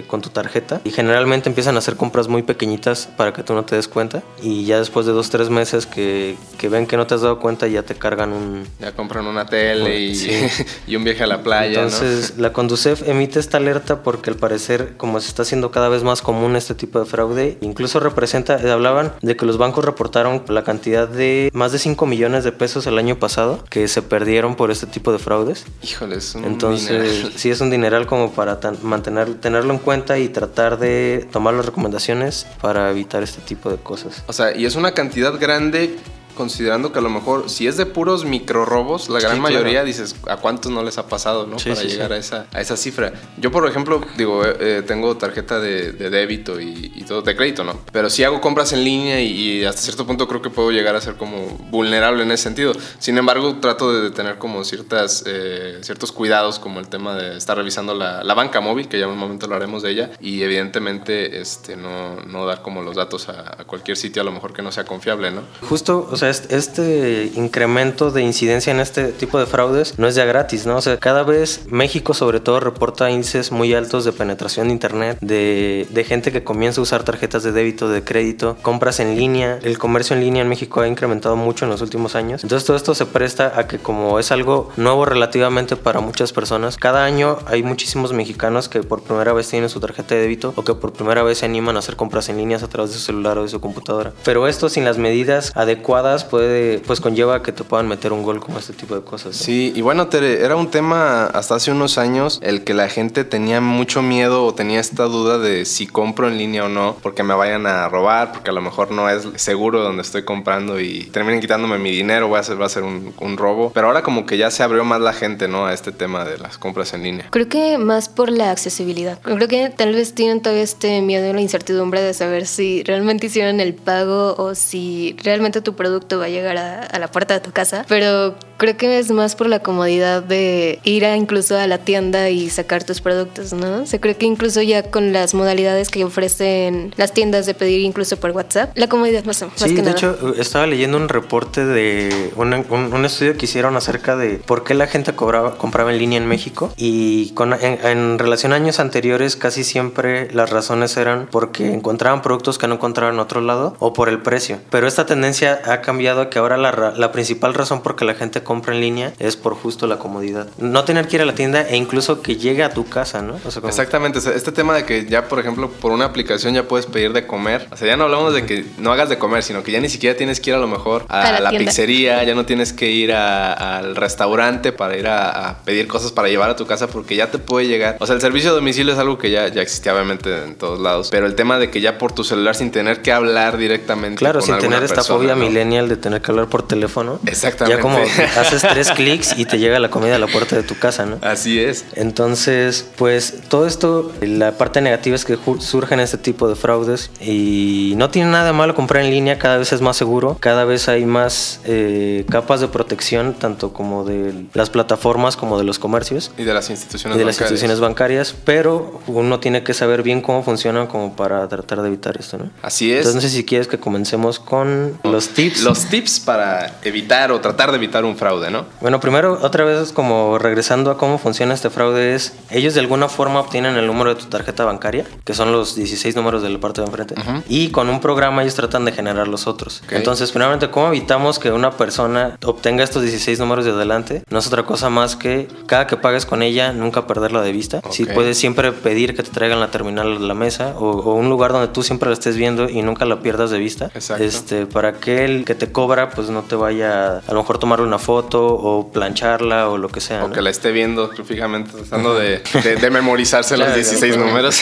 con 0.07 0.21
tu 0.21 0.31
tarjeta 0.31 0.81
y 0.85 0.91
generalmente 0.91 1.49
empiezan 1.49 1.77
a 1.77 1.79
hacer 1.79 1.97
compras 1.97 2.29
muy 2.29 2.43
pequeñitas 2.43 3.09
para 3.17 3.33
que 3.33 3.43
tú 3.43 3.55
no 3.55 3.65
te 3.65 3.77
des 3.77 3.89
cuenta 3.89 4.23
y 4.43 4.65
ya 4.65 4.79
después 4.79 5.07
de 5.07 5.13
dos, 5.13 5.31
tres 5.31 5.51
meses 5.51 5.87
que, 5.87 6.37
que 6.59 6.69
ven 6.69 6.87
que 6.87 6.97
no 6.97 7.07
te 7.07 7.15
has 7.15 7.23
dado 7.23 7.39
cuenta 7.39 7.67
ya 7.67 7.83
te 7.83 7.95
cargan 7.95 8.33
un... 8.33 8.67
Ya 8.81 8.93
compran 8.93 9.27
una 9.27 9.47
tele 9.47 10.01
y, 10.01 10.51
y, 10.87 10.97
un 10.97 11.05
viaje 11.05 11.25
a 11.25 11.27
la 11.27 11.43
playa. 11.43 11.83
Entonces 11.83 12.39
la 12.39 12.53
Conducef 12.53 13.09
emite 13.09 13.39
esta 13.39 13.59
alerta 13.59 14.03
porque 14.03 14.31
al 14.31 14.37
parecer 14.37 14.95
como 14.97 15.21
se 15.21 15.29
está 15.29 15.43
haciendo 15.43 15.71
cada 15.71 15.89
vez 15.89 16.03
más 16.03 16.23
común 16.23 16.57
este 16.57 16.75
tipo 16.75 16.99
de 16.99 17.07
fraude, 17.07 17.59
incluso 17.61 18.01
representa, 18.01 18.55
hablaban 18.73 19.13
de 19.23 19.37
que 19.37 19.47
los 19.47 19.59
bancos 19.59 19.85
reportaron 19.85 20.43
la 20.49 20.65
cantidad 20.65 21.09
de 21.09 21.51
más 21.53 21.73
de 21.73 21.79
5 21.79 22.07
millones 22.07 22.45
de 22.45 22.53
pesos 22.53 22.87
el 22.87 22.99
año 22.99 23.19
pasado 23.19 23.63
que 23.69 23.89
se 23.89 24.03
perdieron 24.03 24.57
por 24.57 24.71
este 24.71 24.87
tipo 24.87 25.13
de 25.13 25.19
fraudes. 25.19 25.65
Híjole, 25.83 26.17
es 26.17 26.35
un 26.35 26.45
Entonces, 26.45 27.33
sí 27.37 27.51
es 27.51 27.61
un 27.61 27.71
dineral 27.71 28.07
como 28.07 28.33
para 28.33 28.61
mantener, 28.83 29.22
tenerlo 29.27 29.73
en 29.73 29.79
cuenta 29.79 30.19
y 30.19 30.29
tratar 30.29 30.79
de 30.79 31.29
tomar 31.33 31.55
las 31.55 31.67
recomendaciones 31.67 32.47
para 32.61 32.91
evitar 32.91 33.23
este 33.23 33.41
tipo 33.41 33.71
de 33.71 33.77
cosas. 33.77 34.23
O 34.27 34.33
sea, 34.33 34.57
y 34.57 34.65
es 34.65 34.77
una 34.77 34.93
cantidad 34.93 35.39
grande 35.39 35.97
considerando 36.33 36.93
que 36.93 36.99
a 36.99 37.03
lo 37.03 37.11
mejor 37.11 37.49
si 37.49 37.67
es 37.67 37.77
de 37.77 37.87
puros 37.87 38.25
micro 38.25 38.65
robos, 38.65 39.09
la 39.09 39.21
gran 39.21 39.41
mayoría 39.41 39.85
dices, 39.85 40.17
¿a 40.29 40.37
cuántos 40.37 40.73
no 40.73 40.83
les 40.83 40.99
ha 40.99 41.07
pasado, 41.07 41.47
no? 41.47 41.57
Para 41.57 41.83
llegar 41.83 42.13
A, 42.13 42.17
esa, 42.17 42.47
a 42.53 42.61
esa 42.61 42.77
cifra. 42.77 43.13
Yo, 43.39 43.51
por 43.51 43.69
ejemplo, 43.69 44.01
digo, 44.17 44.45
eh, 44.45 44.57
eh, 44.61 44.83
tengo 44.87 45.17
tarjeta 45.17 45.61
de, 45.61 45.93
débito 45.93 46.61
y, 46.61 47.05
todo, 47.07 47.23
de 47.23 47.37
crédito, 47.37 47.65
¿no? 47.65 47.81
Pero 47.93 48.11
si 48.11 48.25
hago 48.25 48.41
compras 48.41 48.73
en 48.73 48.85
línea 48.85 49.21
y, 49.21 49.65
hasta 49.65 49.83
cierto 49.83 50.07
punto 50.07 50.29
creo 50.29 50.43
que 50.43 50.51
puedo 50.51 50.71
llegar 50.71 50.97
a 50.97 51.01
ser 51.01 51.17
como 51.17 51.47
vulnerable 51.71 52.23
en 52.23 52.31
ese 52.31 52.45
sentido. 52.45 52.73
Sin 52.99 53.19
embargo, 53.19 53.57
trato 53.61 53.93
de 53.93 54.11
tener 54.11 54.39
como 54.39 54.65
ciertas, 54.65 55.25
eh, 55.27 55.79
ciertos 55.83 56.13
cuidados, 56.13 56.59
como 56.59 56.81
el 56.81 56.89
tema 56.89 57.15
de 57.17 57.37
estar 57.37 57.57
revisando 57.57 57.95
la, 57.95 58.25
la, 58.25 58.35
banca 58.35 58.61
móvil, 58.61 58.89
que 58.89 58.99
ya 58.99 59.05
en 59.05 59.11
un 59.11 59.19
momento 59.19 59.47
lo 59.47 59.57
haremos 59.57 59.83
de 59.83 59.91
ella, 59.91 60.11
y 60.21 60.43
evidentemente 60.43 61.41
este, 61.41 61.77
no, 61.77 62.17
no 62.27 62.47
dar 62.47 62.63
como 62.63 62.83
los 62.83 62.97
datos 62.97 63.29
a, 63.29 63.57
a 63.61 63.65
cualquier 63.65 63.97
sitio 63.97 64.23
a 64.23 64.25
lo 64.25 64.33
mejor 64.33 64.53
que 64.53 64.63
no 64.63 64.73
sea 64.73 64.85
confiable, 64.85 65.31
¿no? 65.31 65.43
Justo, 65.69 66.09
o 66.11 66.17
sea, 66.17 66.22
este 66.23 67.31
incremento 67.35 68.11
de 68.11 68.23
incidencia 68.23 68.71
en 68.71 68.81
este 68.81 69.13
tipo 69.13 69.39
de 69.39 69.47
fraudes 69.47 69.99
no 69.99 70.07
es 70.07 70.15
ya 70.15 70.25
gratis, 70.25 70.67
¿no? 70.67 70.77
O 70.77 70.81
sea, 70.81 70.97
cada 70.99 71.23
vez 71.23 71.63
México 71.69 72.15
sobre 72.15 72.41
todo 72.41 72.61
reporta 72.61 73.11
índices 73.11 73.53
muy 73.53 73.75
altos 73.75 74.05
de 74.05 74.13
penetración 74.13 74.69
de 74.69 74.73
Internet, 74.73 75.19
de, 75.21 75.87
de 75.91 76.05
gente 76.05 76.33
que 76.33 76.45
comienza 76.45 76.81
a 76.81 76.83
usar 76.83 77.05
tarjetas 77.05 77.43
de 77.43 77.53
débito, 77.53 77.89
de 77.89 78.05
crédito, 78.05 78.57
compras 78.63 79.01
en 79.01 79.17
línea. 79.17 79.59
El 79.63 79.79
comercio 79.79 80.17
en 80.17 80.23
línea 80.23 80.43
en 80.43 80.49
México 80.49 80.81
ha 80.81 80.89
incrementado 80.89 81.37
mucho 81.37 81.65
en 81.65 81.71
los 81.71 81.83
últimos 81.83 82.15
años. 82.15 82.43
Entonces 82.43 82.67
todo 82.67 82.77
esto 82.77 82.95
se 82.95 83.07
presta 83.07 83.53
a 83.57 83.67
que 83.67 83.79
como 83.79 84.19
es 84.19 84.33
algo 84.33 84.71
nuevo 84.77 85.05
relativamente 85.05 85.77
para 85.77 86.01
muchas 86.01 86.33
personas, 86.33 86.77
cada 86.77 87.05
año 87.05 87.39
hay 87.47 87.63
muchísimos 87.63 88.13
mexicanos 88.13 88.69
que 88.69 88.83
por 88.83 89.03
primera 89.03 89.33
vez 89.33 89.49
tienen 89.49 89.69
su 89.69 89.81
tarjeta 89.81 90.15
de 90.15 90.23
débito 90.23 90.53
o 90.57 90.65
que 90.65 90.75
por 90.75 90.93
primera 90.93 91.23
vez 91.23 91.39
se 91.39 91.47
animan 91.47 91.77
a 91.77 91.81
hacer 91.81 91.97
compras 91.97 92.29
en 92.29 92.37
líneas 92.37 92.63
a 92.63 92.69
través 92.69 92.93
de 92.93 92.99
su 92.99 93.05
celular 93.05 93.39
o 93.39 93.43
de 93.43 93.49
su 93.49 93.61
computadora. 93.61 94.13
Pero 94.25 94.49
esto 94.49 94.69
sin 94.69 94.85
las 94.85 94.99
medidas 94.99 95.53
adecuadas 95.55 96.12
puede, 96.25 96.79
pues 96.81 97.01
conlleva 97.01 97.43
que 97.43 97.53
te 97.53 97.65
puedan 97.65 97.89
meter 97.89 98.13
un 98.13 98.23
gol 98.23 98.41
como 98.41 98.59
este 98.59 98.73
tipo 98.73 98.95
de 98.95 99.03
cosas. 99.03 99.37
Sí, 99.37 99.73
y 99.75 99.81
bueno, 99.81 100.09
Tere, 100.09 100.45
era 100.45 100.57
un 100.57 100.71
tema 100.71 101.27
hasta 101.27 101.55
hace 101.55 101.71
unos 101.71 101.99
años 101.99 102.39
el 102.43 102.65
que 102.65 102.75
la 102.75 102.89
gente 102.89 103.25
tenía 103.25 103.61
mucho 103.61 104.03
miedo 104.03 104.45
o 104.45 104.55
tenía 104.55 104.81
esta 104.81 105.05
duda 105.05 105.39
de 105.39 105.65
si 105.65 105.87
compro 105.87 106.29
en 106.29 106.39
línea 106.39 106.65
o 106.65 106.69
no, 106.69 106.97
porque 107.03 107.23
me 107.23 107.35
vayan 107.35 107.67
a 107.67 107.89
robar, 107.89 108.33
porque 108.33 108.51
a 108.51 108.53
lo 108.53 108.61
mejor 108.61 108.91
no 108.91 109.09
es 109.09 109.27
seguro 109.37 109.83
donde 109.83 110.03
estoy 110.03 110.25
comprando 110.25 110.81
y 110.81 111.05
terminen 111.07 111.41
quitándome 111.41 111.79
mi 111.79 111.91
dinero, 111.91 112.29
va 112.31 112.41
a 112.41 112.43
ser, 112.43 112.61
va 112.61 112.67
a 112.67 112.69
ser 112.69 112.83
un, 112.83 113.15
un 113.21 113.37
robo. 113.37 113.73
Pero 113.73 113.87
ahora 113.87 114.03
como 114.03 114.27
que 114.27 114.37
ya 114.37 114.51
se 114.51 114.63
abrió 114.63 114.85
más 114.85 115.01
la 115.01 115.13
gente, 115.13 115.49
¿no? 115.49 115.67
A 115.67 115.73
este 115.73 115.93
tema 115.93 116.25
de 116.25 116.39
las 116.39 116.59
compras 116.59 116.93
en 116.95 117.03
línea. 117.03 117.27
Creo 117.31 117.49
que 117.49 117.79
más 117.79 118.09
por 118.09 118.31
la 118.31 118.51
accesibilidad. 118.51 119.21
Creo 119.23 119.49
que 119.49 119.71
tal 119.71 119.95
vez 119.95 120.15
tienen 120.15 120.41
todavía 120.41 120.63
este 120.65 121.01
miedo 121.01 121.29
y 121.29 121.33
la 121.33 121.41
incertidumbre 121.41 122.01
de 122.01 122.15
saber 122.15 122.47
si 122.47 122.83
realmente 122.85 123.27
hicieron 123.27 123.61
el 123.61 123.75
pago 123.75 124.35
o 124.37 124.55
si 124.55 125.17
realmente 125.23 125.61
tu 125.61 125.75
producto 125.75 126.02
va 126.19 126.27
a 126.27 126.29
llegar 126.29 126.57
a, 126.57 126.99
la 126.99 127.09
puerta 127.09 127.35
de 127.35 127.41
tu 127.41 127.53
casa, 127.53 127.85
pero 127.89 128.37
creo 128.63 128.77
que 128.77 129.01
es 129.01 129.11
más 129.11 129.35
por 129.35 129.49
la 129.49 129.59
comodidad 129.59 130.23
de 130.23 130.79
ir 130.85 131.05
a 131.05 131.17
incluso 131.17 131.59
a 131.59 131.67
la 131.67 131.79
tienda 131.79 132.31
y 132.31 132.49
sacar 132.49 132.85
tus 132.85 133.01
productos, 133.01 133.53
¿no? 133.53 133.87
Se 133.87 133.99
cree 133.99 134.17
que 134.17 134.25
incluso 134.25 134.63
ya 134.63 134.85
con 134.85 135.13
las 135.13 135.35
modalidades 135.35 135.89
que 135.89 136.05
ofrecen 136.05 136.95
las 136.97 137.13
tiendas 137.13 137.45
de 137.47 137.55
pedir 137.55 137.81
incluso 137.81 138.19
por 138.19 138.31
WhatsApp, 138.31 138.71
la 138.77 138.87
comodidad 138.87 139.25
más, 139.25 139.43
más 139.43 139.51
sí, 139.57 139.75
de 139.75 139.91
hecho, 139.91 140.35
estaba 140.39 140.69
leyendo 140.69 140.97
un 140.97 141.09
reporte 141.09 141.67
de 141.67 142.31
un, 142.37 142.55
un, 142.71 143.05
estudio 143.05 143.37
que 143.37 143.47
hicieron 143.47 143.75
acerca 143.75 144.15
de 144.15 144.35
por 144.37 144.63
qué 144.63 144.75
la 144.75 144.87
gente 144.87 145.13
cobraba, 145.13 145.59
compraba 145.59 145.91
en 145.91 145.99
línea 145.99 146.19
en 146.19 146.29
México 146.29 146.73
y 146.77 147.31
con, 147.31 147.55
en, 147.55 147.85
en 147.85 148.21
relación 148.21 148.53
a 148.53 148.57
años 148.57 148.79
anteriores 148.79 149.35
casi 149.35 149.65
siempre 149.65 150.31
las 150.33 150.51
razones 150.51 150.97
eran 150.97 151.27
porque 151.33 151.73
encontraban 151.73 152.23
productos 152.23 152.59
que 152.59 152.69
no 152.69 152.75
encontraban 152.75 153.15
en 153.15 153.21
otro 153.21 153.41
lado 153.41 153.75
o 153.81 153.93
por 153.93 154.09
el 154.09 154.23
precio. 154.23 154.61
Pero 154.71 154.87
esta 154.87 155.05
tendencia 155.05 155.61
ha 155.65 155.81
cambiado 155.81 156.31
que 156.31 156.39
ahora 156.39 156.57
la, 156.57 156.95
la, 156.97 157.11
principal 157.11 157.55
razón 157.55 157.83
por 157.83 157.97
que 157.97 158.05
la 158.05 158.15
gente 158.15 158.43
compra 158.43 158.52
en 158.73 158.81
línea 158.81 159.13
es 159.19 159.37
por 159.37 159.55
justo 159.55 159.87
la 159.87 159.99
comodidad. 159.99 160.49
No 160.59 160.85
tener 160.85 161.09
que 161.09 161.17
ir 161.17 161.23
a 161.23 161.25
la 161.25 161.35
tienda 161.35 161.63
e 161.63 161.77
incluso 161.77 162.23
que 162.23 162.37
llegue 162.37 162.63
a 162.63 162.71
tu 162.71 162.87
casa, 162.89 163.23
¿no? 163.23 163.37
Exactamente. 163.67 164.19
este 164.19 164.53
tema 164.53 164.75
de 164.75 164.85
que 164.85 165.07
ya, 165.07 165.29
por 165.29 165.39
ejemplo, 165.39 165.71
por 165.71 165.93
una 165.93 166.05
aplicación 166.05 166.55
ya 166.55 166.65
puedes 166.69 166.87
pedir 166.87 167.13
de 167.13 167.27
comer. 167.27 167.69
O 167.71 167.77
sea, 167.77 167.89
ya 167.89 167.97
no 167.97 168.05
hablamos 168.05 168.35
de 168.35 168.47
que 168.47 168.65
no 168.79 168.93
hagas 168.93 169.09
de 169.09 169.19
comer, 169.19 169.43
sino 169.43 169.63
que 169.63 169.73
ya 169.73 169.81
ni 169.81 169.89
siquiera 169.89 170.17
tienes 170.17 170.41
que 170.41 170.51
ir 170.51 170.57
a 170.57 170.59
lo 170.59 170.69
mejor 170.69 171.07
a, 171.09 171.41
la, 171.41 171.51
pizzería, 171.51 172.23
ya 172.25 172.35
no 172.35 172.47
tienes 172.47 172.73
que 172.73 172.91
ir 172.91 173.13
al 173.13 173.97
restaurante 173.97 174.73
para 174.73 174.97
ir 174.97 175.07
a, 175.07 175.59
pedir 175.65 175.89
cosas 175.89 176.13
para 176.13 176.29
llevar 176.29 176.51
a 176.51 176.57
tu 176.57 176.67
casa 176.67 176.87
porque 176.87 177.17
ya 177.17 177.31
te 177.31 177.39
puede 177.39 177.67
llegar. 177.67 177.97
O 178.01 178.07
sea, 178.07 178.15
el 178.15 178.21
servicio 178.21 178.51
de 178.51 178.57
domicilio 178.57 178.93
es 178.93 178.99
algo 178.99 179.19
que 179.19 179.31
ya, 179.31 179.49
ya 179.49 179.63
existía 179.63 179.95
obviamente 179.95 180.45
en 180.45 180.55
todos 180.57 180.81
lados. 180.81 181.09
Pero 181.11 181.27
el 181.27 181.35
tema 181.35 181.59
de 181.59 181.71
que 181.71 181.81
ya 181.81 181.99
por 181.99 182.13
tu 182.13 182.25
celular 182.25 182.55
sin 182.55 182.71
tener 182.71 183.03
que 183.03 183.13
hablar 183.13 183.57
directamente. 183.57 184.17
Claro, 184.17 184.41
sin 184.41 184.59
tener 184.59 184.83
esta 184.83 185.03
fobia 185.03 185.35
millennial 185.35 185.89
de 185.89 185.97
tener 185.97 186.21
que 186.21 186.31
hablar 186.31 186.49
por 186.49 186.67
teléfono. 186.67 187.21
Exactamente. 187.27 187.77
Ya 187.77 187.83
como 187.83 187.99
haces 188.43 188.63
tres 188.63 188.91
clics 188.93 189.39
y 189.39 189.45
te 189.45 189.59
llega 189.59 189.79
la 189.79 189.91
comida 189.91 190.17
a 190.17 190.19
la 190.19 190.27
puerta 190.27 190.57
de 190.57 190.63
tu 190.63 190.79
casa, 190.79 191.07
¿no? 191.07 191.19
Así 191.23 191.61
es. 191.61 191.85
Entonces, 191.95 192.87
pues 192.97 193.35
todo 193.49 193.67
esto, 193.67 194.13
la 194.21 194.53
parte 194.53 194.81
negativa 194.81 195.17
es 195.17 195.25
que 195.25 195.39
surgen 195.61 196.01
este 196.01 196.19
tipo 196.19 196.49
de 196.49 196.57
fraudes 196.57 197.11
y 197.21 197.95
no 197.97 198.11
tiene 198.11 198.31
nada 198.31 198.47
de 198.47 198.53
malo 198.53 198.75
comprar 198.75 199.05
en 199.05 199.11
línea, 199.11 199.39
cada 199.39 199.59
vez 199.59 199.73
es 199.73 199.81
más 199.81 199.97
seguro, 199.97 200.37
cada 200.41 200.65
vez 200.65 200.89
hay 200.89 201.05
más 201.05 201.61
eh, 201.65 202.25
capas 202.31 202.61
de 202.61 202.69
protección, 202.69 203.35
tanto 203.35 203.73
como 203.73 204.05
de 204.05 204.35
las 204.55 204.71
plataformas 204.71 205.37
como 205.37 205.59
de 205.59 205.65
los 205.65 205.79
comercios. 205.79 206.33
Y 206.37 206.45
de 206.45 206.55
las 206.55 206.71
instituciones 206.71 207.17
y 207.17 207.19
de 207.19 207.25
las 207.25 207.37
instituciones 207.37 207.81
bancarias, 207.81 208.35
pero 208.45 209.01
uno 209.07 209.41
tiene 209.41 209.63
que 209.63 209.75
saber 209.75 210.03
bien 210.03 210.21
cómo 210.21 210.43
funcionan 210.43 210.87
como 210.87 211.15
para 211.17 211.49
tratar 211.49 211.83
de 211.83 211.89
evitar 211.89 212.17
esto, 212.19 212.39
¿no? 212.39 212.51
Así 212.63 212.93
es. 212.93 212.99
Entonces, 212.99 213.15
no 213.15 213.21
sé 213.21 213.31
si 213.31 213.45
quieres 213.45 213.69
que 213.69 213.79
comencemos 213.79 214.39
con 214.39 214.99
los 215.05 215.29
tips. 215.31 215.63
Los 215.63 215.87
tips 215.87 216.21
para 216.21 216.79
evitar 216.83 217.33
o 217.33 217.41
tratar 217.41 217.71
de 217.71 217.77
evitar 217.77 218.05
un 218.05 218.17
fraude, 218.23 218.53
¿no? 218.53 218.67
Bueno, 218.81 219.01
primero, 219.01 219.37
otra 219.43 219.65
vez, 219.65 219.91
como 219.93 220.39
regresando 220.39 220.93
a 220.93 220.97
cómo 220.97 221.19
funciona 221.19 221.55
este 221.55 221.71
fraude, 221.71 222.15
es 222.15 222.35
ellos 222.51 222.75
de 222.75 222.79
alguna 222.79 223.09
forma 223.09 223.41
obtienen 223.41 223.75
el 223.75 223.89
número 223.89 224.15
de 224.15 224.21
tu 224.21 224.27
tarjeta 224.27 224.65
bancaria, 224.65 225.05
que 225.25 225.35
son 225.35 225.51
los 225.51 225.75
16 225.75 226.15
números 226.15 226.41
de 226.41 226.49
la 226.49 226.61
parte 226.61 226.81
de 226.81 226.87
enfrente, 226.87 227.17
y 227.49 227.71
con 227.71 227.89
un 227.89 228.01
programa 228.01 228.43
ellos 228.43 228.55
tratan 228.55 228.85
de 228.85 228.93
generar 228.93 229.27
los 229.27 229.49
otros. 229.49 229.83
Entonces, 229.91 230.31
primeramente, 230.31 230.71
¿cómo 230.71 230.87
evitamos 230.87 231.41
que 231.41 231.51
una 231.51 231.73
persona 231.73 232.39
obtenga 232.45 232.85
estos 232.85 233.03
16 233.03 233.41
números 233.41 233.65
de 233.65 233.73
adelante? 233.73 234.23
No 234.31 234.39
es 234.39 234.47
otra 234.47 234.63
cosa 234.63 234.89
más 234.89 235.17
que 235.17 235.49
cada 235.67 235.89
que 235.89 235.97
pagues 235.97 236.25
con 236.25 236.43
ella, 236.43 236.73
nunca 236.73 237.09
perderla 237.09 237.43
de 237.43 237.51
vista. 237.51 237.83
Si 237.91 238.05
puedes 238.05 238.39
siempre 238.39 238.71
pedir 238.71 239.17
que 239.17 239.25
te 239.25 239.31
traigan 239.31 239.59
la 239.59 239.73
terminal 239.73 240.19
a 240.19 240.21
la 240.21 240.35
mesa 240.35 240.77
o, 240.79 241.15
un 241.15 241.29
lugar 241.29 241.51
donde 241.51 241.67
tú 241.67 241.83
siempre 241.83 242.09
la 242.09 242.15
estés 242.15 242.37
viendo 242.37 242.69
y 242.69 242.83
nunca 242.83 243.05
la 243.05 243.19
pierdas 243.19 243.51
de 243.51 243.59
vista. 243.59 243.91
Este, 244.21 244.67
para 244.67 244.93
que 244.93 245.25
el 245.25 245.45
que 245.45 245.57
te 245.57 245.73
cobra 245.73 246.11
pues 246.11 246.31
no 246.31 246.43
te 246.43 246.55
vaya 246.55 247.19
a 247.19 247.33
lo 247.33 247.41
mejor 247.41 247.59
tomarle 247.59 247.85
una 247.85 247.99
foto 247.99 248.12
o 248.19 248.91
plancharla 248.93 249.69
o 249.69 249.79
lo 249.79 249.89
que 249.89 250.01
sea. 250.01 250.25
O 250.25 250.31
que 250.31 250.43
la 250.43 250.51
esté 250.51 250.73
viendo 250.73 251.09
fijamente, 251.09 251.73
tratando 251.73 252.15
de, 252.15 252.43
de, 252.63 252.91
memorizarse 252.91 253.57
los 253.57 253.75
16 253.75 254.17
números. 254.17 254.61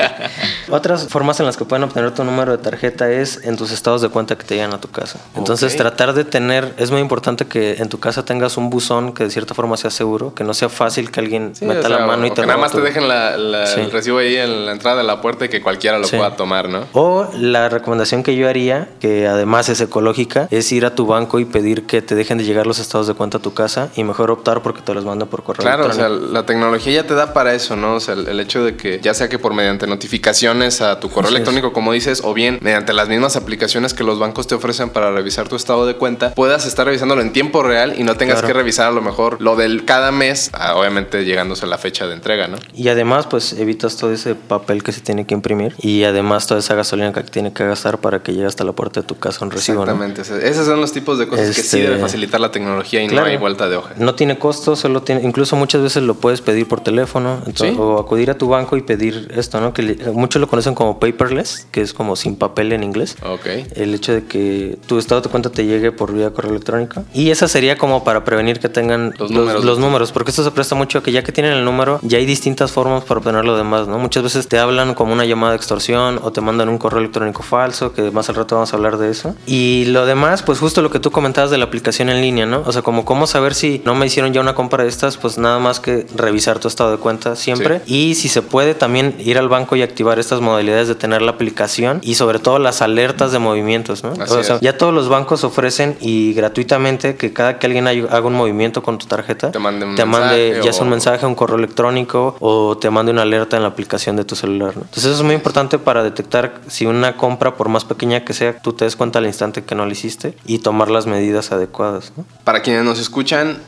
Otras 0.70 1.08
formas 1.08 1.40
en 1.40 1.46
las 1.46 1.56
que 1.56 1.64
pueden 1.64 1.84
obtener 1.84 2.12
tu 2.12 2.24
número 2.24 2.52
de 2.52 2.58
tarjeta 2.58 3.10
es 3.10 3.44
en 3.44 3.56
tus 3.56 3.70
estados 3.70 4.02
de 4.02 4.08
cuenta 4.08 4.36
que 4.36 4.44
te 4.44 4.54
llegan 4.54 4.74
a 4.74 4.80
tu 4.80 4.88
casa. 4.88 5.18
Entonces 5.36 5.76
tratar 5.76 6.14
de 6.14 6.24
tener, 6.24 6.74
es 6.78 6.90
muy 6.90 7.00
importante 7.00 7.46
que 7.46 7.74
en 7.74 7.88
tu 7.88 7.98
casa 8.00 8.24
tengas 8.24 8.56
un 8.56 8.70
buzón 8.70 9.12
que 9.12 9.24
de 9.24 9.30
cierta 9.30 9.54
forma 9.54 9.76
sea 9.76 9.90
seguro, 9.90 10.34
que 10.34 10.44
no 10.44 10.54
sea 10.54 10.68
fácil 10.68 11.10
que 11.10 11.20
alguien 11.20 11.52
meta 11.60 11.88
la 11.88 12.06
mano 12.06 12.26
y 12.26 12.30
te 12.30 12.40
que 12.40 12.46
nada 12.46 12.58
más 12.58 12.72
te 12.72 12.80
dejen 12.80 13.08
la, 13.08 13.34
el 13.34 13.90
recibo 13.90 14.18
ahí 14.18 14.36
en 14.36 14.66
la 14.66 14.72
entrada 14.72 14.98
de 14.98 15.04
la 15.04 15.20
puerta 15.20 15.46
y 15.46 15.48
que 15.48 15.60
cualquiera 15.60 15.98
lo 15.98 16.08
pueda 16.08 16.36
tomar, 16.36 16.68
¿no? 16.68 16.84
O 16.92 17.28
la 17.34 17.68
recomendación 17.68 18.22
que 18.22 18.36
yo 18.36 18.48
haría, 18.48 18.88
que 19.00 19.26
además 19.26 19.68
es 19.68 19.80
ecológica, 19.80 20.48
es 20.50 20.70
ir 20.72 20.86
a 20.86 20.94
tu 20.94 21.06
banco 21.06 21.38
y 21.38 21.44
pedir 21.44 21.86
que 21.86 22.02
te 22.02 22.14
dejen 22.14 22.38
de 22.38 22.44
llegar 22.44 22.66
los 22.66 22.73
los 22.74 22.80
estados 22.80 23.06
de 23.06 23.14
cuenta 23.14 23.38
a 23.38 23.40
tu 23.40 23.54
casa 23.54 23.90
y 23.94 24.02
mejor 24.02 24.32
optar 24.32 24.60
porque 24.62 24.82
te 24.82 24.92
los 24.94 25.04
manda 25.04 25.26
por 25.26 25.44
correo 25.44 25.62
claro, 25.62 25.84
electrónico. 25.84 26.08
Claro, 26.08 26.24
o 26.24 26.26
sea, 26.26 26.40
la 26.40 26.46
tecnología 26.46 26.92
ya 26.92 27.06
te 27.06 27.14
da 27.14 27.32
para 27.32 27.54
eso, 27.54 27.76
¿no? 27.76 27.94
O 27.94 28.00
sea, 28.00 28.14
el, 28.14 28.40
hecho 28.40 28.64
de 28.64 28.76
que 28.76 29.00
ya 29.00 29.14
sea 29.14 29.28
que 29.28 29.38
por 29.38 29.54
mediante 29.54 29.86
notificaciones 29.86 30.80
a 30.80 30.98
tu 30.98 31.08
correo 31.08 31.30
electrónico, 31.30 31.72
como 31.72 31.92
dices, 31.92 32.22
o 32.24 32.34
bien 32.34 32.58
mediante 32.62 32.92
las 32.92 33.08
mismas 33.08 33.36
aplicaciones 33.36 33.94
que 33.94 34.02
los 34.02 34.18
bancos 34.18 34.48
te 34.48 34.56
ofrecen 34.56 34.90
para 34.90 35.12
revisar 35.12 35.48
tu 35.48 35.54
estado 35.54 35.86
de 35.86 35.94
cuenta, 35.94 36.34
puedas 36.34 36.66
estar 36.66 36.86
revisándolo 36.86 37.22
en 37.22 37.32
tiempo 37.32 37.62
real 37.62 37.94
y 37.96 38.02
no 38.02 38.16
tengas 38.16 38.42
que 38.42 38.52
revisar 38.52 38.88
a 38.88 38.92
lo 38.92 39.02
mejor 39.02 39.40
lo 39.40 39.54
del 39.54 39.84
cada 39.84 40.10
mes, 40.10 40.50
obviamente 40.74 41.24
llegándose 41.24 41.66
a 41.66 41.68
la 41.68 41.78
fecha 41.78 42.08
de 42.08 42.14
entrega, 42.14 42.48
¿no? 42.48 42.56
Y 42.74 42.88
además, 42.88 43.26
pues 43.28 43.52
evitas 43.52 43.96
todo 43.96 44.12
ese 44.12 44.34
papel 44.34 44.82
que 44.82 44.90
se 44.90 45.00
tiene 45.00 45.26
que 45.26 45.34
imprimir 45.34 45.76
y 45.78 46.02
además 46.02 46.48
toda 46.48 46.58
esa 46.58 46.74
gasolina 46.74 47.12
que 47.12 47.22
tiene 47.22 47.52
que 47.52 47.64
gastar 47.64 47.98
para 47.98 48.22
que 48.22 48.32
llegue 48.32 48.46
hasta 48.46 48.64
la 48.64 48.72
puerta 48.72 49.00
de 49.00 49.06
tu 49.06 49.16
casa 49.16 49.44
un 49.44 49.52
recibo. 49.52 49.82
Exactamente. 49.82 50.22
Esos 50.22 50.66
son 50.66 50.80
los 50.80 50.92
tipos 50.92 51.18
de 51.18 51.28
cosas 51.28 51.54
que 51.54 51.62
sí 51.62 51.80
debe 51.80 51.94
este, 51.94 52.02
facilitar 52.02 52.40
la 52.40 52.50
tecnología 52.50 52.63
y 52.92 53.06
no 53.08 53.24
hay 53.24 53.36
vuelta 53.36 53.68
de 53.68 53.76
hoja. 53.76 53.94
No 53.98 54.14
tiene 54.14 54.38
costo, 54.38 54.76
solo 54.76 55.02
tiene, 55.02 55.22
incluso 55.22 55.56
muchas 55.56 55.82
veces 55.82 56.02
lo 56.02 56.14
puedes 56.14 56.40
pedir 56.40 56.66
por 56.66 56.80
teléfono 56.80 57.42
o 57.78 57.98
acudir 57.98 58.30
a 58.30 58.38
tu 58.38 58.48
banco 58.48 58.76
y 58.76 58.82
pedir 58.82 59.32
esto, 59.36 59.60
¿no? 59.60 59.72
Que 59.72 59.96
muchos 60.12 60.40
lo 60.40 60.48
conocen 60.48 60.74
como 60.74 60.98
paperless, 60.98 61.66
que 61.70 61.80
es 61.80 61.92
como 61.92 62.16
sin 62.16 62.36
papel 62.36 62.72
en 62.72 62.82
inglés. 62.82 63.16
Ok. 63.22 63.46
El 63.74 63.94
hecho 63.94 64.12
de 64.12 64.24
que 64.24 64.78
tu 64.86 64.98
estado 64.98 65.20
de 65.20 65.28
cuenta 65.28 65.50
te 65.50 65.66
llegue 65.66 65.92
por 65.92 66.12
vía 66.12 66.30
correo 66.30 66.52
electrónico. 66.52 67.04
Y 67.12 67.30
esa 67.30 67.48
sería 67.48 67.76
como 67.76 68.04
para 68.04 68.24
prevenir 68.24 68.60
que 68.60 68.68
tengan 68.68 69.14
los, 69.18 69.30
números. 69.30 69.64
los 69.64 69.78
números, 69.78 70.12
porque 70.12 70.30
esto 70.30 70.44
se 70.44 70.50
presta 70.50 70.74
mucho 70.74 70.98
a 70.98 71.02
que 71.02 71.12
ya 71.12 71.22
que 71.22 71.32
tienen 71.32 71.52
el 71.52 71.64
número, 71.64 72.00
ya 72.02 72.18
hay 72.18 72.26
distintas 72.26 72.72
formas 72.72 73.04
para 73.04 73.18
obtener 73.18 73.44
lo 73.44 73.56
demás, 73.56 73.88
¿no? 73.88 73.98
Muchas 73.98 74.22
veces 74.22 74.48
te 74.48 74.58
hablan 74.58 74.94
como 74.94 75.12
una 75.12 75.24
llamada 75.24 75.52
de 75.52 75.56
extorsión 75.56 76.20
o 76.22 76.32
te 76.32 76.40
mandan 76.40 76.68
un 76.68 76.78
correo 76.78 77.00
electrónico 77.00 77.42
falso, 77.42 77.92
que 77.92 78.10
más 78.10 78.28
al 78.28 78.36
rato 78.36 78.56
vamos 78.56 78.72
a 78.72 78.76
hablar 78.76 78.98
de 78.98 79.10
eso. 79.10 79.34
Y 79.46 79.84
lo 79.86 80.06
demás, 80.06 80.42
pues 80.42 80.58
justo 80.58 80.82
lo 80.82 80.90
que 80.90 80.98
tú 80.98 81.10
comentabas 81.10 81.50
de 81.50 81.58
la 81.58 81.64
aplicación 81.64 82.08
en 82.08 82.20
línea, 82.20 82.46
¿no? 82.46 82.53
O 82.64 82.72
sea, 82.72 82.82
como 82.82 83.04
cómo 83.04 83.26
saber 83.26 83.54
si 83.54 83.82
no 83.84 83.94
me 83.94 84.06
hicieron 84.06 84.32
ya 84.32 84.40
una 84.40 84.54
compra 84.54 84.84
de 84.84 84.88
estas, 84.88 85.16
pues 85.16 85.38
nada 85.38 85.58
más 85.58 85.80
que 85.80 86.06
revisar 86.14 86.58
tu 86.58 86.68
estado 86.68 86.90
de 86.90 86.98
cuenta 86.98 87.36
siempre. 87.36 87.80
Y 87.86 88.14
si 88.14 88.28
se 88.28 88.42
puede 88.42 88.74
también 88.74 89.14
ir 89.18 89.38
al 89.38 89.48
banco 89.48 89.76
y 89.76 89.82
activar 89.82 90.18
estas 90.18 90.40
modalidades 90.40 90.88
de 90.88 90.94
tener 90.94 91.22
la 91.22 91.32
aplicación 91.32 92.00
y 92.02 92.14
sobre 92.14 92.38
todo 92.38 92.58
las 92.58 92.82
alertas 92.82 93.32
de 93.32 93.38
movimientos, 93.38 94.04
¿no? 94.04 94.12
o 94.12 94.42
sea, 94.42 94.60
ya 94.60 94.76
todos 94.76 94.94
los 94.94 95.08
bancos 95.08 95.44
ofrecen 95.44 95.96
y 96.00 96.34
gratuitamente 96.34 97.16
que 97.16 97.32
cada 97.32 97.58
que 97.58 97.66
alguien 97.66 97.86
haga 97.86 98.22
un 98.22 98.34
movimiento 98.34 98.82
con 98.82 98.98
tu 98.98 99.06
tarjeta, 99.06 99.50
te 99.50 99.58
mande, 99.58 99.86
un 99.86 99.94
te 99.94 100.04
mande 100.04 100.60
ya 100.62 100.72
sea 100.72 100.82
un 100.84 100.90
mensaje, 100.90 101.26
un 101.26 101.34
correo 101.34 101.56
electrónico 101.56 102.36
o 102.40 102.76
te 102.76 102.90
mande 102.90 103.12
una 103.12 103.22
alerta 103.22 103.56
en 103.56 103.62
la 103.62 103.68
aplicación 103.68 104.16
de 104.16 104.24
tu 104.24 104.36
celular, 104.36 104.76
¿no? 104.76 104.82
Entonces 104.82 105.04
eso 105.04 105.14
es 105.14 105.22
muy 105.22 105.34
importante 105.34 105.78
para 105.78 106.02
detectar 106.02 106.60
si 106.68 106.86
una 106.86 107.16
compra, 107.16 107.56
por 107.56 107.68
más 107.68 107.84
pequeña 107.84 108.24
que 108.24 108.32
sea, 108.32 108.58
tú 108.58 108.72
te 108.72 108.84
des 108.84 108.96
cuenta 108.96 109.18
al 109.18 109.26
instante 109.26 109.64
que 109.64 109.74
no 109.74 109.86
la 109.86 109.92
hiciste 109.92 110.34
y 110.46 110.58
tomar 110.58 110.90
las 110.90 111.06
medidas 111.06 111.52
adecuadas, 111.52 112.12
¿no? 112.16 112.24
Para 112.44 112.60
quienes 112.60 112.84
nos 112.84 112.98
escuchan, 112.98 113.58